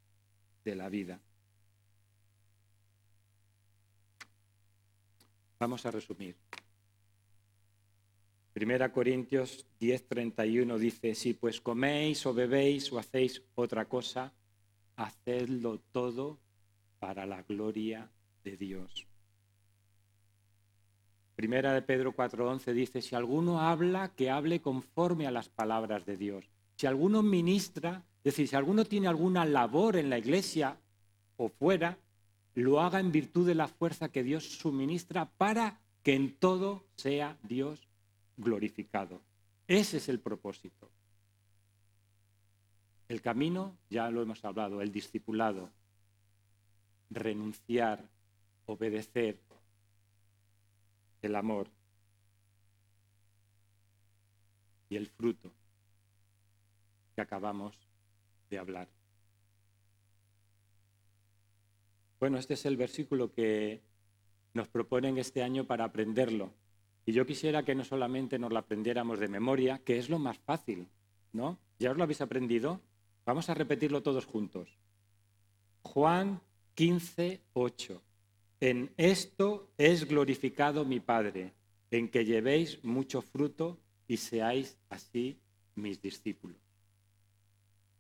de 0.65 0.75
la 0.75 0.89
vida. 0.89 1.21
Vamos 5.59 5.85
a 5.85 5.91
resumir. 5.91 6.35
Primera 8.55 8.91
Corintios 8.91 9.67
10:31 9.79 10.79
dice, 10.79 11.15
si 11.15 11.35
pues 11.35 11.61
coméis 11.61 12.25
o 12.25 12.33
bebéis 12.33 12.91
o 12.91 12.99
hacéis 12.99 13.43
otra 13.55 13.87
cosa, 13.87 14.33
hacedlo 14.97 15.79
todo 15.93 16.41
para 16.99 17.27
la 17.27 17.43
gloria 17.43 18.11
de 18.45 18.57
Dios. 18.57 19.10
Primera 21.41 21.73
de 21.73 21.81
Pedro 21.81 22.15
4:11 22.15 22.75
dice, 22.75 23.01
si 23.01 23.15
alguno 23.15 23.63
habla, 23.63 24.11
que 24.15 24.29
hable 24.29 24.61
conforme 24.61 25.27
a 25.27 25.31
las 25.31 25.49
palabras 25.49 26.05
de 26.05 26.19
Dios. 26.19 26.45
Si 26.77 26.87
alguno 26.87 27.23
ministra, 27.23 28.05
es 28.19 28.25
decir, 28.25 28.47
si 28.47 28.57
alguno 28.57 28.85
tiene 28.85 29.09
alguna 29.09 29.47
labor 29.47 29.97
en 29.97 30.11
la 30.11 30.19
iglesia 30.19 30.77
o 31.39 31.49
fuera, 31.49 31.97
lo 32.57 32.83
haga 32.83 33.01
en 33.01 33.11
virtud 33.11 33.47
de 33.47 33.55
la 33.55 33.69
fuerza 33.69 34.11
que 34.11 34.23
Dios 34.23 34.59
suministra 34.59 35.31
para 35.39 35.81
que 36.03 36.15
en 36.15 36.35
todo 36.37 36.85
sea 36.97 37.39
Dios 37.43 37.89
glorificado. 38.37 39.23
Ese 39.67 39.97
es 39.97 40.11
el 40.11 40.21
propósito. 40.21 40.91
El 43.09 43.23
camino, 43.23 43.79
ya 43.89 44.11
lo 44.11 44.21
hemos 44.21 44.45
hablado, 44.45 44.83
el 44.83 44.93
discipulado, 44.93 45.71
renunciar, 47.09 48.11
obedecer, 48.67 49.41
el 51.23 51.37
amor 51.37 51.69
y 54.89 54.97
el 54.97 55.07
fruto 55.07 55.53
que 57.15 57.21
acabamos 57.21 57.77
de 58.51 58.59
hablar. 58.59 58.89
Bueno, 62.19 62.39
este 62.39 62.55
es 62.55 62.67
el 62.67 62.77
versículo 62.77 63.33
que 63.33 63.83
nos 64.53 64.69
proponen 64.69 65.17
este 65.17 65.43
año 65.43 65.67
para 65.67 65.85
aprenderlo. 65.85 66.53
Y 67.07 67.13
yo 67.13 67.25
quisiera 67.25 67.65
que 67.65 67.75
no 67.75 67.85
solamente 67.85 68.39
nos 68.39 68.53
lo 68.53 68.59
aprendiéramos 68.59 69.19
de 69.19 69.29
memoria, 69.29 69.79
que 69.79 69.99
es 69.99 70.11
lo 70.11 70.19
más 70.19 70.39
fácil, 70.39 70.89
¿no? 71.33 71.59
¿Ya 71.79 71.91
os 71.93 71.97
lo 71.97 72.03
habéis 72.03 72.21
aprendido? 72.21 72.81
Vamos 73.25 73.49
a 73.49 73.55
repetirlo 73.55 74.03
todos 74.03 74.27
juntos. 74.27 74.77
Juan 75.83 76.41
15, 76.75 77.41
8. 77.55 78.03
En 78.61 78.93
esto 78.99 79.71
es 79.79 80.07
glorificado 80.07 80.85
mi 80.85 81.01
Padre, 81.01 81.55
en 81.91 82.11
que 82.11 82.27
llevéis 82.27 82.85
mucho 82.85 83.23
fruto 83.23 83.79
y 84.07 84.19
seáis 84.19 84.77
así 84.91 85.41
mis 85.77 86.03
discípulos. 86.03 86.59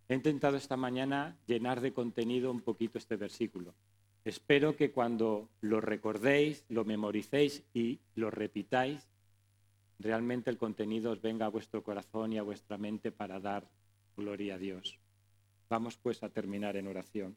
He 0.07 0.15
intentado 0.15 0.59
esta 0.59 0.77
mañana 0.77 1.39
llenar 1.47 1.81
de 1.81 1.95
contenido 1.95 2.51
un 2.51 2.61
poquito 2.61 2.99
este 2.99 3.17
versículo. 3.17 3.75
Espero 4.23 4.77
que 4.77 4.91
cuando 4.91 5.49
lo 5.63 5.81
recordéis, 5.81 6.67
lo 6.69 6.85
memoricéis 6.85 7.63
y 7.73 8.01
lo 8.15 8.31
repitáis, 8.31 9.09
realmente 9.99 10.51
el 10.51 10.59
contenido 10.59 11.13
os 11.13 11.23
venga 11.23 11.47
a 11.47 11.51
vuestro 11.51 11.83
corazón 11.83 12.35
y 12.35 12.39
a 12.39 12.43
vuestra 12.43 12.77
mente 12.77 13.13
para 13.13 13.41
dar 13.41 13.67
gloria 14.15 14.57
a 14.57 14.59
Dios. 14.59 14.99
Vamos 15.71 15.97
pues 15.97 16.23
a 16.23 16.29
terminar 16.29 16.77
en 16.77 16.89
oración. 16.89 17.35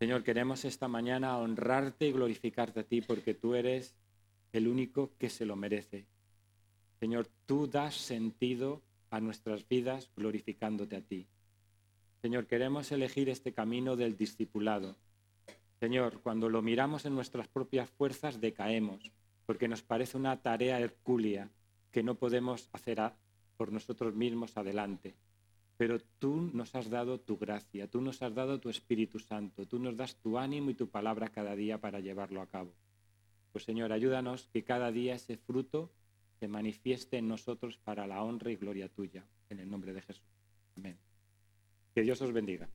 Señor, 0.00 0.24
queremos 0.24 0.64
esta 0.64 0.88
mañana 0.88 1.36
honrarte 1.36 2.08
y 2.08 2.12
glorificarte 2.12 2.80
a 2.80 2.84
ti 2.84 3.02
porque 3.02 3.34
tú 3.34 3.54
eres 3.54 3.94
el 4.50 4.66
único 4.66 5.10
que 5.18 5.28
se 5.28 5.44
lo 5.44 5.56
merece. 5.56 6.06
Señor, 6.98 7.28
tú 7.44 7.66
das 7.66 7.96
sentido 7.96 8.80
a 9.10 9.20
nuestras 9.20 9.68
vidas 9.68 10.10
glorificándote 10.16 10.96
a 10.96 11.02
ti. 11.02 11.26
Señor, 12.22 12.46
queremos 12.46 12.90
elegir 12.92 13.28
este 13.28 13.52
camino 13.52 13.94
del 13.94 14.16
discipulado. 14.16 14.96
Señor, 15.80 16.22
cuando 16.22 16.48
lo 16.48 16.62
miramos 16.62 17.04
en 17.04 17.14
nuestras 17.14 17.48
propias 17.48 17.90
fuerzas 17.90 18.40
decaemos, 18.40 19.12
porque 19.44 19.68
nos 19.68 19.82
parece 19.82 20.16
una 20.16 20.40
tarea 20.40 20.80
hercúlea 20.80 21.50
que 21.90 22.02
no 22.02 22.14
podemos 22.14 22.70
hacer 22.72 23.02
por 23.58 23.70
nosotros 23.70 24.14
mismos 24.14 24.56
adelante. 24.56 25.14
Pero 25.80 25.98
tú 26.18 26.50
nos 26.52 26.74
has 26.74 26.90
dado 26.90 27.20
tu 27.20 27.38
gracia, 27.38 27.88
tú 27.88 28.02
nos 28.02 28.20
has 28.20 28.34
dado 28.34 28.60
tu 28.60 28.68
Espíritu 28.68 29.18
Santo, 29.18 29.66
tú 29.66 29.78
nos 29.78 29.96
das 29.96 30.14
tu 30.16 30.36
ánimo 30.36 30.68
y 30.68 30.74
tu 30.74 30.90
palabra 30.90 31.30
cada 31.30 31.56
día 31.56 31.80
para 31.80 32.00
llevarlo 32.00 32.42
a 32.42 32.46
cabo. 32.46 32.74
Pues 33.50 33.64
Señor, 33.64 33.90
ayúdanos 33.90 34.46
que 34.52 34.62
cada 34.62 34.92
día 34.92 35.14
ese 35.14 35.38
fruto 35.38 35.90
se 36.38 36.48
manifieste 36.48 37.16
en 37.16 37.28
nosotros 37.28 37.78
para 37.78 38.06
la 38.06 38.22
honra 38.22 38.50
y 38.50 38.56
gloria 38.56 38.90
tuya. 38.90 39.24
En 39.48 39.58
el 39.58 39.70
nombre 39.70 39.94
de 39.94 40.02
Jesús. 40.02 40.28
Amén. 40.76 40.98
Que 41.94 42.02
Dios 42.02 42.20
os 42.20 42.30
bendiga. 42.30 42.68